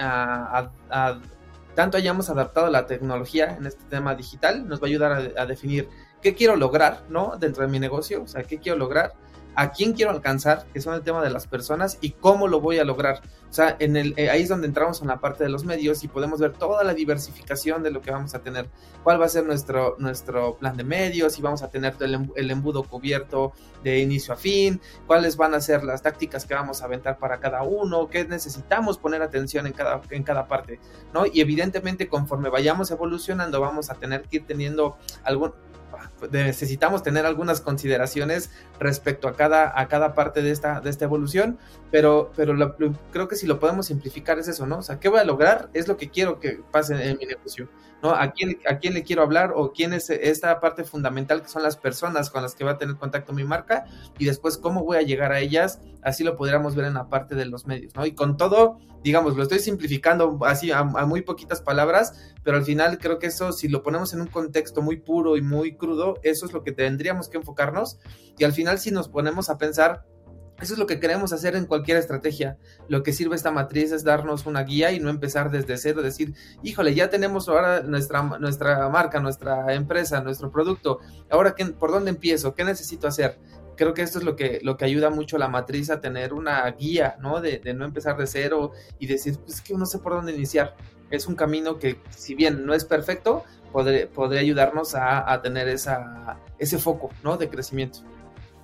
tanto 1.74 1.96
hayamos 1.96 2.28
adaptado 2.28 2.68
la 2.68 2.86
tecnología 2.86 3.56
en 3.56 3.66
este 3.66 3.84
tema 3.84 4.16
digital, 4.16 4.66
nos 4.66 4.82
va 4.82 4.86
a 4.86 4.88
ayudar 4.88 5.12
a, 5.12 5.42
a, 5.42 5.46
definir 5.46 5.88
qué 6.22 6.34
quiero 6.34 6.56
lograr, 6.56 7.04
¿no? 7.08 7.36
Dentro 7.38 7.62
de 7.62 7.68
mi 7.68 7.78
negocio, 7.78 8.22
o 8.22 8.28
sea, 8.28 8.42
qué 8.42 8.58
quiero 8.58 8.78
lograr, 8.78 9.14
a 9.54 9.72
quién 9.72 9.92
quiero 9.92 10.10
alcanzar, 10.10 10.64
que 10.72 10.80
son 10.80 10.94
el 10.94 11.02
tema 11.02 11.22
de 11.22 11.30
las 11.30 11.46
personas, 11.46 11.98
y 12.00 12.12
cómo 12.12 12.48
lo 12.48 12.60
voy 12.60 12.78
a 12.78 12.84
lograr. 12.84 13.20
O 13.50 13.52
sea, 13.52 13.76
en 13.80 13.96
el, 13.96 14.14
eh, 14.16 14.30
ahí 14.30 14.42
es 14.42 14.48
donde 14.48 14.68
entramos 14.68 15.02
en 15.02 15.08
la 15.08 15.18
parte 15.18 15.42
de 15.42 15.50
los 15.50 15.64
medios 15.64 16.04
y 16.04 16.08
podemos 16.08 16.38
ver 16.38 16.52
toda 16.52 16.84
la 16.84 16.94
diversificación 16.94 17.82
de 17.82 17.90
lo 17.90 18.00
que 18.00 18.12
vamos 18.12 18.34
a 18.34 18.38
tener. 18.38 18.68
Cuál 19.02 19.20
va 19.20 19.26
a 19.26 19.28
ser 19.28 19.44
nuestro, 19.44 19.96
nuestro 19.98 20.54
plan 20.54 20.76
de 20.76 20.84
medios, 20.84 21.32
si 21.32 21.42
vamos 21.42 21.62
a 21.62 21.68
tener 21.68 21.96
el, 22.00 22.30
el 22.36 22.50
embudo 22.50 22.84
cubierto 22.84 23.52
de 23.82 23.98
inicio 23.98 24.34
a 24.34 24.36
fin, 24.36 24.80
cuáles 25.06 25.36
van 25.36 25.54
a 25.54 25.60
ser 25.60 25.82
las 25.82 26.00
tácticas 26.00 26.46
que 26.46 26.54
vamos 26.54 26.80
a 26.80 26.84
aventar 26.84 27.18
para 27.18 27.40
cada 27.40 27.62
uno, 27.64 28.08
qué 28.08 28.24
necesitamos 28.24 28.98
poner 28.98 29.20
atención 29.20 29.66
en 29.66 29.72
cada, 29.72 30.00
en 30.10 30.22
cada 30.22 30.46
parte, 30.46 30.78
¿no? 31.12 31.26
Y 31.26 31.40
evidentemente 31.40 32.08
conforme 32.08 32.50
vayamos 32.50 32.90
evolucionando 32.90 33.60
vamos 33.60 33.90
a 33.90 33.94
tener 33.94 34.22
que 34.22 34.36
ir 34.36 34.46
teniendo 34.46 34.96
algún, 35.24 35.52
necesitamos 36.30 37.02
tener 37.02 37.26
algunas 37.26 37.60
consideraciones 37.60 38.50
respecto 38.78 39.28
a 39.28 39.34
cada, 39.34 39.78
a 39.78 39.88
cada 39.88 40.14
parte 40.14 40.42
de 40.42 40.50
esta, 40.50 40.80
de 40.80 40.90
esta 40.90 41.04
evolución, 41.04 41.58
pero, 41.90 42.32
pero 42.36 42.54
creo 43.12 43.28
que 43.28 43.36
si 43.36 43.46
lo 43.46 43.58
podemos 43.58 43.86
simplificar 43.86 44.38
es 44.38 44.48
eso, 44.48 44.66
¿no? 44.66 44.78
O 44.78 44.82
sea, 44.82 45.00
¿qué 45.00 45.08
voy 45.08 45.20
a 45.20 45.24
lograr? 45.24 45.68
Es 45.72 45.88
lo 45.88 45.96
que 45.96 46.10
quiero 46.10 46.40
que 46.40 46.60
pase 46.70 47.10
en 47.10 47.18
mi 47.18 47.26
negocio. 47.26 47.68
¿No? 48.02 48.10
¿A 48.10 48.32
quién, 48.32 48.58
¿A 48.68 48.78
quién 48.78 48.94
le 48.94 49.02
quiero 49.02 49.22
hablar 49.22 49.52
o 49.54 49.72
quién 49.72 49.92
es 49.92 50.10
esta 50.10 50.60
parte 50.60 50.84
fundamental 50.84 51.42
que 51.42 51.48
son 51.48 51.62
las 51.62 51.76
personas 51.76 52.30
con 52.30 52.42
las 52.42 52.54
que 52.54 52.64
va 52.64 52.72
a 52.72 52.78
tener 52.78 52.96
contacto 52.96 53.32
mi 53.32 53.44
marca 53.44 53.84
y 54.18 54.24
después 54.24 54.56
cómo 54.56 54.84
voy 54.84 54.96
a 54.96 55.02
llegar 55.02 55.32
a 55.32 55.40
ellas? 55.40 55.80
Así 56.02 56.24
lo 56.24 56.36
podríamos 56.36 56.74
ver 56.74 56.86
en 56.86 56.94
la 56.94 57.08
parte 57.08 57.34
de 57.34 57.46
los 57.46 57.66
medios, 57.66 57.94
¿no? 57.94 58.06
Y 58.06 58.12
con 58.12 58.36
todo, 58.36 58.78
digamos, 59.02 59.36
lo 59.36 59.42
estoy 59.42 59.58
simplificando 59.58 60.38
así 60.46 60.70
a, 60.70 60.84
muy 60.84 61.22
poquitas 61.22 61.60
palabras, 61.60 62.34
pero 62.42 62.56
al 62.56 62.64
final 62.64 62.98
creo 62.98 63.18
que 63.18 63.26
eso, 63.26 63.52
si 63.52 63.68
lo 63.68 63.82
ponemos 63.82 64.12
en 64.12 64.20
un 64.22 64.28
contexto 64.28 64.82
muy 64.82 64.96
puro 64.96 65.36
y 65.36 65.42
muy 65.42 65.76
crudo, 65.76 66.18
eso 66.22 66.46
es 66.46 66.52
lo 66.52 66.62
que 66.62 66.72
tendríamos 66.72 67.28
que 67.28 67.38
enfocarnos 67.38 67.98
y 68.38 68.44
al 68.44 68.52
final 68.52 68.78
si 68.78 68.90
nos 68.90 69.08
ponemos 69.08 69.50
a 69.50 69.58
pensar 69.58 70.04
Eso 70.60 70.74
es 70.74 70.78
lo 70.78 70.86
que 70.86 71.00
queremos 71.00 71.32
hacer 71.32 71.56
en 71.56 71.66
cualquier 71.66 71.96
estrategia. 71.96 72.58
Lo 72.88 73.02
que 73.02 73.12
sirve 73.12 73.34
esta 73.34 73.50
matriz 73.50 73.92
es 73.92 74.04
darnos 74.04 74.44
una 74.46 74.62
guía 74.62 74.92
y 74.92 75.00
no 75.00 75.08
empezar 75.08 75.50
desde 75.50 75.78
cero, 75.78 76.02
decir, 76.02 76.34
híjole, 76.62 76.94
ya 76.94 77.08
tenemos 77.08 77.48
ahora 77.48 77.82
nuestra, 77.82 78.22
nuestra 78.22 78.88
marca, 78.90 79.20
nuestra 79.20 79.72
empresa, 79.72 80.20
nuestro 80.20 80.50
producto. 80.50 80.98
Ahora, 81.30 81.54
¿qué, 81.54 81.64
¿por 81.66 81.90
dónde 81.90 82.10
empiezo? 82.10 82.54
¿Qué 82.54 82.64
necesito 82.64 83.08
hacer? 83.08 83.38
Creo 83.76 83.94
que 83.94 84.02
esto 84.02 84.18
es 84.18 84.24
lo 84.24 84.36
que, 84.36 84.60
lo 84.62 84.76
que 84.76 84.84
ayuda 84.84 85.08
mucho 85.08 85.36
a 85.36 85.38
la 85.38 85.48
matriz 85.48 85.88
a 85.88 86.02
tener 86.02 86.34
una 86.34 86.70
guía, 86.72 87.16
¿no? 87.20 87.40
De, 87.40 87.62
no 87.74 87.86
empezar 87.86 88.18
de 88.18 88.26
cero 88.26 88.72
y 88.98 89.06
decir, 89.06 89.38
pues 89.38 89.62
que 89.62 89.74
no 89.74 89.86
sé 89.86 89.98
por 89.98 90.12
dónde 90.12 90.32
iniciar. 90.32 90.76
Es 91.10 91.26
un 91.26 91.34
camino 91.34 91.78
que, 91.78 92.00
si 92.10 92.34
bien 92.34 92.66
no 92.66 92.74
es 92.74 92.84
perfecto, 92.84 93.44
podría, 93.72 94.40
ayudarnos 94.40 94.94
a, 94.94 95.32
a 95.32 95.40
tener 95.40 95.68
esa, 95.68 96.38
ese 96.58 96.78
foco, 96.78 97.08
¿no? 97.24 97.38
De 97.38 97.48
crecimiento. 97.48 98.00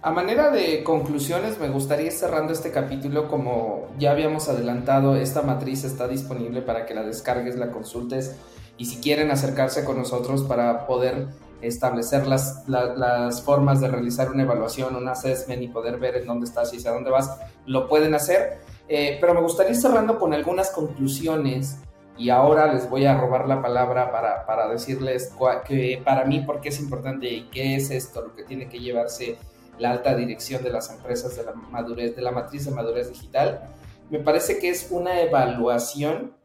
A 0.02 0.10
manera 0.10 0.50
de 0.50 0.84
conclusiones, 0.84 1.58
me 1.58 1.68
gustaría 1.68 2.06
ir 2.06 2.12
cerrando 2.12 2.52
este 2.52 2.70
capítulo 2.70 3.28
como 3.28 3.88
ya 3.98 4.12
habíamos 4.12 4.48
adelantado, 4.48 5.16
esta 5.16 5.42
matriz 5.42 5.84
está 5.84 6.06
disponible 6.06 6.62
para 6.62 6.86
que 6.86 6.94
la 6.94 7.02
descargues, 7.02 7.56
la 7.56 7.70
consultes 7.70 8.36
y 8.76 8.84
si 8.86 9.00
quieren 9.00 9.30
acercarse 9.30 9.84
con 9.84 9.96
nosotros 9.96 10.44
para 10.44 10.86
poder 10.86 11.28
establecer 11.62 12.26
las, 12.26 12.64
las 12.68 13.42
formas 13.42 13.80
de 13.80 13.88
realizar 13.88 14.30
una 14.30 14.42
evaluación, 14.42 14.94
un 14.94 15.08
assessment 15.08 15.62
y 15.62 15.68
poder 15.68 15.98
ver 15.98 16.16
en 16.16 16.26
dónde 16.26 16.46
estás 16.46 16.72
y 16.74 16.76
hacia 16.76 16.92
dónde 16.92 17.10
vas, 17.10 17.38
lo 17.64 17.88
pueden 17.88 18.14
hacer. 18.14 18.58
Eh, 18.88 19.16
pero 19.20 19.34
me 19.34 19.40
gustaría 19.40 19.72
ir 19.72 19.78
cerrando 19.78 20.18
con 20.18 20.34
algunas 20.34 20.70
conclusiones 20.70 21.78
y 22.18 22.30
ahora 22.30 22.72
les 22.72 22.88
voy 22.88 23.06
a 23.06 23.18
robar 23.18 23.48
la 23.48 23.60
palabra 23.60 24.12
para, 24.12 24.46
para 24.46 24.68
decirles 24.68 25.32
que 25.66 26.00
para 26.04 26.24
mí 26.24 26.40
por 26.40 26.60
qué 26.60 26.68
es 26.68 26.78
importante 26.78 27.26
y 27.28 27.48
qué 27.48 27.76
es 27.76 27.90
esto, 27.90 28.22
lo 28.22 28.34
que 28.34 28.44
tiene 28.44 28.68
que 28.68 28.78
llevarse 28.78 29.36
la 29.78 29.90
alta 29.90 30.14
dirección 30.14 30.62
de 30.62 30.70
las 30.70 30.90
empresas 30.90 31.36
de 31.36 31.44
la 31.44 31.52
madurez, 31.52 32.16
de 32.16 32.22
la 32.22 32.32
matriz 32.32 32.64
de 32.64 32.70
madurez 32.70 33.10
digital, 33.10 33.68
me 34.10 34.20
parece 34.20 34.58
que 34.58 34.70
es 34.70 34.88
una 34.90 35.20
evaluación 35.20 36.36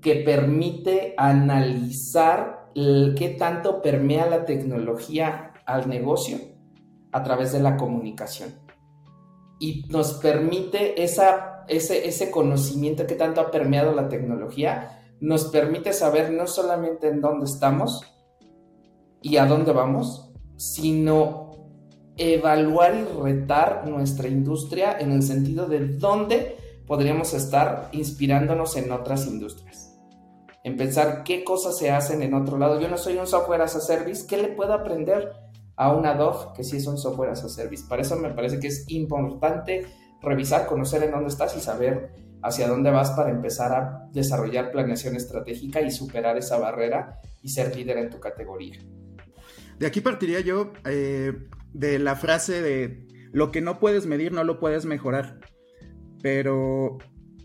que 0.00 0.16
permite 0.16 1.14
analizar 1.16 2.70
qué 2.74 3.36
tanto 3.38 3.82
permea 3.82 4.26
la 4.26 4.44
tecnología 4.44 5.52
al 5.66 5.88
negocio 5.88 6.38
a 7.12 7.22
través 7.22 7.52
de 7.52 7.60
la 7.60 7.76
comunicación. 7.76 8.54
Y 9.58 9.86
nos 9.90 10.14
permite 10.14 11.02
esa, 11.02 11.64
ese, 11.68 12.08
ese 12.08 12.30
conocimiento 12.30 13.06
que 13.06 13.14
tanto 13.14 13.40
ha 13.40 13.50
permeado 13.50 13.92
la 13.92 14.08
tecnología, 14.08 15.00
nos 15.20 15.46
permite 15.46 15.92
saber 15.92 16.32
no 16.32 16.46
solamente 16.46 17.08
en 17.08 17.20
dónde 17.20 17.44
estamos 17.44 18.02
y 19.20 19.36
a 19.36 19.44
dónde 19.44 19.72
vamos, 19.72 20.32
sino 20.56 21.49
evaluar 22.20 22.94
y 22.94 23.22
retar 23.22 23.88
nuestra 23.88 24.28
industria 24.28 24.98
en 24.98 25.10
el 25.10 25.22
sentido 25.22 25.66
de 25.66 25.96
dónde 25.96 26.56
podríamos 26.86 27.32
estar 27.32 27.88
inspirándonos 27.92 28.76
en 28.76 28.92
otras 28.92 29.26
industrias. 29.26 29.98
En 30.62 30.76
pensar 30.76 31.24
qué 31.24 31.44
cosas 31.44 31.78
se 31.78 31.90
hacen 31.90 32.22
en 32.22 32.34
otro 32.34 32.58
lado. 32.58 32.78
Yo 32.78 32.88
no 32.88 32.98
soy 32.98 33.16
un 33.16 33.26
software 33.26 33.62
as 33.62 33.74
a 33.74 33.80
service, 33.80 34.26
¿qué 34.26 34.36
le 34.36 34.48
puedo 34.48 34.74
aprender 34.74 35.32
a 35.76 35.94
una 35.94 36.10
Adobe 36.10 36.52
que 36.54 36.62
sí 36.62 36.76
es 36.76 36.86
un 36.86 36.98
software 36.98 37.30
as 37.30 37.42
a 37.42 37.48
service? 37.48 37.84
Para 37.88 38.02
eso 38.02 38.16
me 38.16 38.30
parece 38.30 38.60
que 38.60 38.66
es 38.66 38.84
importante 38.88 39.86
revisar, 40.20 40.66
conocer 40.66 41.02
en 41.02 41.12
dónde 41.12 41.30
estás 41.30 41.56
y 41.56 41.60
saber 41.60 42.12
hacia 42.42 42.68
dónde 42.68 42.90
vas 42.90 43.12
para 43.12 43.30
empezar 43.30 43.72
a 43.72 44.08
desarrollar 44.12 44.70
planeación 44.70 45.16
estratégica 45.16 45.80
y 45.80 45.90
superar 45.90 46.36
esa 46.36 46.58
barrera 46.58 47.18
y 47.40 47.48
ser 47.48 47.74
líder 47.74 47.96
en 47.96 48.10
tu 48.10 48.20
categoría. 48.20 48.78
De 49.78 49.86
aquí 49.86 50.02
partiría 50.02 50.40
yo 50.40 50.72
eh, 50.84 51.32
de 51.72 51.98
la 51.98 52.16
frase 52.16 52.62
de 52.62 53.06
lo 53.32 53.50
que 53.50 53.60
no 53.60 53.78
puedes 53.78 54.06
medir 54.06 54.32
no 54.32 54.44
lo 54.44 54.58
puedes 54.58 54.86
mejorar. 54.86 55.38
Pero 56.22 56.98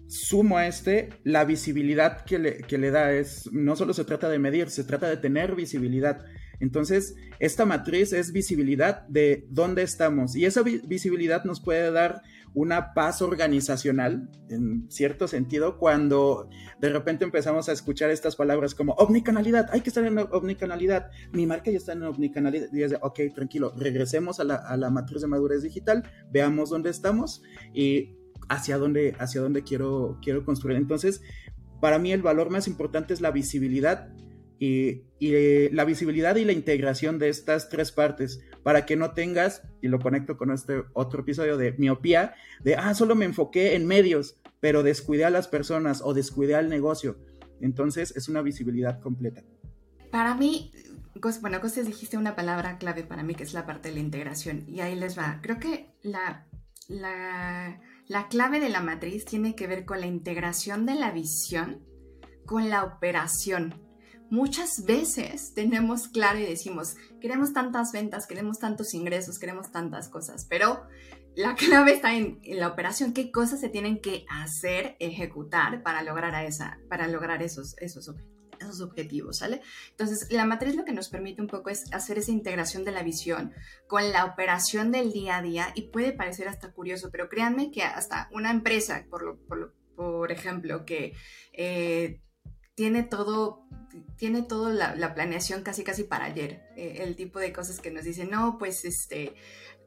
sumo 0.07 0.57
a 0.57 0.67
este, 0.67 1.09
la 1.23 1.45
visibilidad 1.45 2.25
que 2.25 2.39
le, 2.39 2.57
que 2.59 2.77
le, 2.77 2.91
da 2.91 3.11
es, 3.11 3.49
no 3.51 3.75
solo 3.75 3.93
se 3.93 4.05
trata 4.05 4.29
de 4.29 4.39
medir, 4.39 4.69
se 4.69 4.83
trata 4.83 5.09
de 5.09 5.17
tener 5.17 5.55
visibilidad. 5.55 6.25
Entonces, 6.59 7.15
esta 7.39 7.65
matriz 7.65 8.13
es 8.13 8.31
visibilidad 8.31 9.07
de 9.07 9.45
dónde 9.49 9.83
estamos 9.83 10.35
y 10.35 10.45
esa 10.45 10.63
visibilidad 10.63 11.43
nos 11.43 11.59
puede 11.59 11.91
dar 11.91 12.21
una 12.55 12.93
paz 12.93 13.21
organizacional, 13.21 14.29
en 14.49 14.89
cierto 14.89 15.27
sentido, 15.27 15.77
cuando 15.77 16.49
de 16.79 16.89
repente 16.89 17.25
empezamos 17.25 17.67
a 17.67 17.73
escuchar 17.73 18.09
estas 18.11 18.37
palabras 18.37 18.73
como 18.73 18.93
omnicanalidad, 18.93 19.69
hay 19.73 19.81
que 19.81 19.89
estar 19.89 20.05
en 20.05 20.17
omnicanalidad, 20.17 21.11
mi 21.33 21.45
marca 21.45 21.69
ya 21.69 21.77
está 21.77 21.91
en 21.91 22.03
omnicanalidad, 22.03 22.67
y 22.71 22.81
es 22.81 22.91
de, 22.91 22.97
ok, 23.01 23.19
tranquilo, 23.35 23.73
regresemos 23.77 24.39
a 24.39 24.45
la, 24.45 24.55
a 24.55 24.77
la 24.77 24.89
matriz 24.89 25.21
de 25.21 25.27
madurez 25.27 25.63
digital, 25.63 26.09
veamos 26.31 26.69
dónde 26.69 26.91
estamos 26.91 27.43
y 27.73 28.15
hacia 28.47 28.77
dónde, 28.77 29.15
hacia 29.19 29.41
dónde 29.41 29.63
quiero, 29.63 30.17
quiero 30.21 30.45
construir. 30.45 30.77
Entonces, 30.77 31.21
para 31.81 31.99
mí 31.99 32.13
el 32.13 32.21
valor 32.21 32.49
más 32.49 32.67
importante 32.67 33.13
es 33.13 33.19
la 33.19 33.31
visibilidad 33.31 34.13
y, 34.59 35.03
eh, 35.19 35.69
la 35.73 35.85
visibilidad 35.85 36.35
y 36.35 36.45
la 36.45 36.51
integración 36.51 37.19
de 37.19 37.29
estas 37.29 37.69
tres 37.69 37.91
partes 37.91 38.41
para 38.63 38.85
que 38.85 38.95
no 38.95 39.11
tengas, 39.11 39.63
y 39.81 39.87
lo 39.87 39.99
conecto 39.99 40.37
con 40.37 40.51
este 40.51 40.83
otro 40.93 41.21
episodio 41.21 41.57
de 41.57 41.73
miopía, 41.73 42.35
de, 42.63 42.75
ah, 42.75 42.93
solo 42.93 43.15
me 43.15 43.25
enfoqué 43.25 43.75
en 43.75 43.85
medios, 43.85 44.37
pero 44.59 44.83
descuidé 44.83 45.25
a 45.25 45.29
las 45.29 45.47
personas 45.47 46.01
o 46.03 46.13
descuidé 46.13 46.55
al 46.55 46.69
negocio. 46.69 47.17
Entonces 47.61 48.15
es 48.15 48.27
una 48.27 48.41
visibilidad 48.41 48.99
completa. 48.99 49.43
Para 50.11 50.35
mí, 50.35 50.71
bueno, 51.41 51.61
Costes 51.61 51.87
dijiste 51.87 52.17
una 52.17 52.35
palabra 52.35 52.77
clave 52.77 53.03
para 53.03 53.23
mí 53.23 53.35
que 53.35 53.43
es 53.43 53.53
la 53.53 53.65
parte 53.65 53.89
de 53.89 53.95
la 53.95 54.01
integración 54.01 54.65
y 54.67 54.81
ahí 54.81 54.95
les 54.95 55.17
va. 55.17 55.39
Creo 55.41 55.59
que 55.59 55.91
la, 56.01 56.47
la 56.87 58.27
clave 58.29 58.59
de 58.59 58.69
la 58.69 58.81
matriz 58.81 59.25
tiene 59.25 59.55
que 59.55 59.67
ver 59.67 59.85
con 59.85 59.99
la 59.99 60.07
integración 60.07 60.85
de 60.85 60.95
la 60.95 61.11
visión 61.11 61.83
con 62.45 62.69
la 62.69 62.83
operación 62.83 63.73
muchas 64.29 64.85
veces 64.85 65.53
tenemos 65.53 66.07
claro 66.07 66.39
y 66.39 66.45
decimos, 66.45 66.95
queremos 67.21 67.53
tantas 67.53 67.91
ventas, 67.91 68.27
queremos 68.27 68.59
tantos 68.59 68.93
ingresos, 68.93 69.39
queremos 69.39 69.71
tantas 69.71 70.09
cosas, 70.09 70.45
pero 70.49 70.87
la 71.35 71.55
clave 71.55 71.93
está 71.93 72.15
en, 72.15 72.39
la 72.43 72.67
operación, 72.67 73.13
qué 73.13 73.31
cosas 73.31 73.59
se 73.59 73.69
tienen 73.69 73.99
que 73.99 74.25
hacer, 74.29 74.95
ejecutar 74.99 75.83
para 75.83 76.01
lograr, 76.01 76.35
a 76.35 76.45
esa, 76.45 76.79
para 76.89 77.07
lograr 77.07 77.43
esos, 77.43 77.75
esos, 77.79 78.13
esos 78.59 78.81
objetivos, 78.81 79.39
¿sale? 79.39 79.61
Entonces, 79.91 80.27
la 80.31 80.45
matriz 80.45 80.75
lo 80.75 80.85
que 80.85 80.93
nos 80.93 81.09
permite 81.09 81.41
un 81.41 81.47
poco 81.47 81.69
es 81.69 81.91
hacer 81.93 82.17
esa 82.17 82.31
integración 82.31 82.85
de 82.85 82.91
la 82.91 83.03
visión 83.03 83.53
con 83.87 84.11
la 84.11 84.25
operación 84.25 84.91
del 84.91 85.11
día 85.11 85.37
a 85.37 85.41
día 85.41 85.67
y 85.75 85.89
puede 85.89 86.13
parecer 86.13 86.47
hasta 86.47 86.71
curioso, 86.71 87.09
pero 87.11 87.29
créanme 87.29 87.71
que 87.71 87.83
hasta 87.83 88.29
una 88.31 88.51
empresa, 88.51 89.05
por, 89.09 89.39
por, 89.95 90.31
ejemplo, 90.31 90.85
que 90.85 91.13
eh, 91.53 92.21
tiene 92.75 93.03
todo 93.03 93.65
tiene 94.17 94.41
toda 94.41 94.95
la, 94.95 95.13
planeación 95.13 95.63
casi 95.63 95.83
casi 95.83 96.03
para 96.03 96.25
ayer. 96.25 96.61
Eh, 96.75 96.97
el 97.01 97.15
tipo 97.15 97.39
de 97.39 97.53
cosas 97.53 97.79
que 97.79 97.91
nos 97.91 98.03
dicen, 98.03 98.29
no, 98.29 98.57
pues 98.57 98.85
este, 98.85 99.33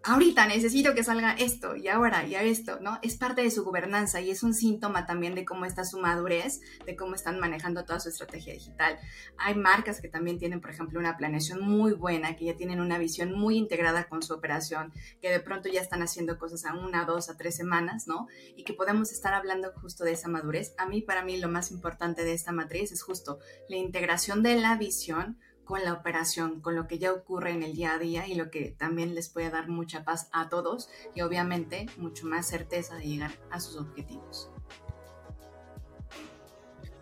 ahorita 0.05 0.47
necesito 0.47 0.95
que 0.95 1.05
salga 1.05 1.33
esto 1.33 1.77
y 1.77 1.89
ahora 1.89 2.27
y 2.27 2.35
a 2.35 2.43
esto, 2.43 2.79
¿no? 2.81 2.99
Es 3.03 3.17
parte 3.17 3.43
de 3.43 3.51
su 3.51 3.65
gobernanza 3.65 4.21
y 4.21 4.31
es 4.31 4.43
un 4.43 4.55
síntoma 4.55 5.07
también 5.07 5.35
de 5.35 5.45
cómo 5.45 5.65
está 5.65 5.85
su 5.85 5.99
madurez, 5.99 6.61
de 6.87 6.97
cómo 6.97 7.15
están 7.15 7.41
manejando 7.41 7.85
toda 7.85 8.01
su 8.01 8.09
estrategia 8.09 8.53
digital. 8.55 8.99
Hay 9.39 9.55
marcas 9.55 10.01
que 10.01 10.09
también 10.09 10.39
tienen, 10.39 10.61
por 10.61 10.71
ejemplo, 10.71 10.99
una 10.99 11.17
planeación 11.17 11.61
muy 11.61 11.93
buena, 11.93 12.37
que 12.37 12.47
ya 12.47 12.57
tienen 12.57 12.81
una 12.81 12.99
visión 12.99 13.33
muy 13.33 13.57
integrada 13.57 14.09
con 14.09 14.23
su 14.23 14.35
operación, 14.35 14.93
que 15.21 15.31
de 15.31 15.41
pronto 15.41 15.69
ya 15.69 15.81
están 15.81 16.03
haciendo 16.03 16.39
cosas 16.39 16.65
a 16.65 16.75
una, 16.75 17.05
dos, 17.05 17.29
a 17.29 17.37
tres 17.37 17.57
semanas, 17.57 18.07
¿no? 18.07 18.29
Y 18.57 18.65
que 18.65 18.73
podemos 18.73 19.13
estar 19.13 19.35
hablando 19.35 19.73
justo 19.81 20.05
de 20.05 20.13
esa 20.13 20.29
madurez. 20.29 20.75
A 20.79 20.87
mí, 20.87 21.03
para 21.03 21.23
mí, 21.23 21.39
lo 21.39 21.49
más 21.49 21.71
importante 21.71 22.25
de 22.25 22.33
esta 22.33 22.53
matriz 22.53 22.93
es 22.93 23.03
justo 23.03 23.39
la 23.69 23.77
integración 23.77 24.43
de 24.43 24.57
la 24.57 24.77
visión 24.77 25.39
con 25.69 25.85
la 25.85 25.93
operación, 25.93 26.63
con 26.63 26.75
lo 26.75 26.87
que 26.87 26.99
ya 26.99 27.13
ocurre 27.13 27.51
en 27.51 27.63
el 27.63 27.75
día 27.75 27.93
a 27.93 27.99
día 27.99 28.27
y 28.27 28.35
lo 28.35 28.51
que 28.51 28.75
también 28.79 29.15
les 29.15 29.29
puede 29.29 29.51
dar 29.51 29.69
mucha 29.69 30.03
paz 30.03 30.31
a 30.33 30.49
todos 30.49 30.89
y 31.15 31.21
obviamente 31.21 31.85
mucho 31.99 32.25
más 32.25 32.49
certeza 32.49 32.97
de 32.97 33.05
llegar 33.05 33.33
a 33.51 33.61
sus 33.61 33.77
objetivos. 33.77 34.51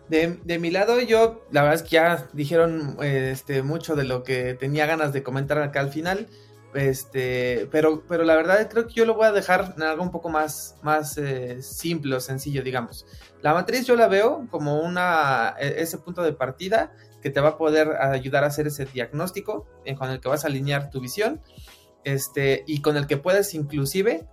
De, 0.09 0.59
mi 0.59 0.69
lado, 0.69 0.99
yo, 0.99 1.45
la 1.49 1.61
verdad 1.61 1.75
es 1.75 1.83
que 1.83 1.91
ya 1.91 2.27
dijeron 2.33 2.97
este, 3.01 3.63
mucho 3.63 3.95
de 3.95 4.03
lo 4.03 4.23
que 4.23 4.53
tenía 4.53 4.85
ganas 4.85 5.13
de 5.13 5.23
comentar 5.23 5.61
acá 5.61 5.79
al 5.79 5.89
final. 5.89 6.27
Este, 6.73 7.69
pero, 7.71 8.03
pero 8.07 8.25
la 8.25 8.35
verdad 8.35 8.69
creo 8.69 8.87
que 8.87 8.93
yo 8.93 9.05
lo 9.05 9.15
voy 9.15 9.27
a 9.27 9.31
dejar 9.31 9.75
en 9.77 9.83
algo 9.83 10.03
un 10.03 10.11
poco 10.11 10.27
más, 10.27 10.75
más 10.81 11.17
eh, 11.17 11.61
simple 11.61 12.15
o 12.17 12.19
sencillo, 12.19 12.63
digamos. 12.63 13.05
La 13.41 13.53
matriz 13.53 13.85
yo 13.85 13.95
la 13.95 14.07
veo 14.07 14.45
como 14.51 14.81
una, 14.81 15.55
e, 15.57 15.81
ese 15.81 15.97
punto 15.97 16.21
de 16.21 16.33
partida 16.33 16.91
que 17.21 17.29
te 17.29 17.41
va 17.41 17.49
a 17.49 17.57
poder 17.57 17.95
ayudar 18.01 18.43
a 18.43 18.47
hacer 18.47 18.67
ese 18.67 18.85
diagnóstico 18.85 19.67
eh, 19.85 19.95
con 19.95 20.09
el 20.09 20.19
que 20.19 20.29
vas 20.29 20.43
a 20.43 20.47
alinear 20.47 20.89
tu 20.89 21.01
visión 21.01 21.41
este, 22.03 22.63
y 22.67 22.81
con 22.81 22.97
el 22.97 23.07
que 23.07 23.17
puedes 23.17 23.53
inclusive 23.53 24.27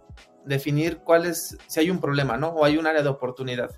definir 0.44 0.98
cuál 0.98 1.26
es, 1.26 1.56
si 1.66 1.80
hay 1.80 1.90
un 1.90 2.00
problema, 2.00 2.36
¿no? 2.36 2.48
O 2.48 2.64
hay 2.64 2.76
un 2.76 2.86
área 2.86 3.02
de 3.02 3.08
oportunidad. 3.08 3.70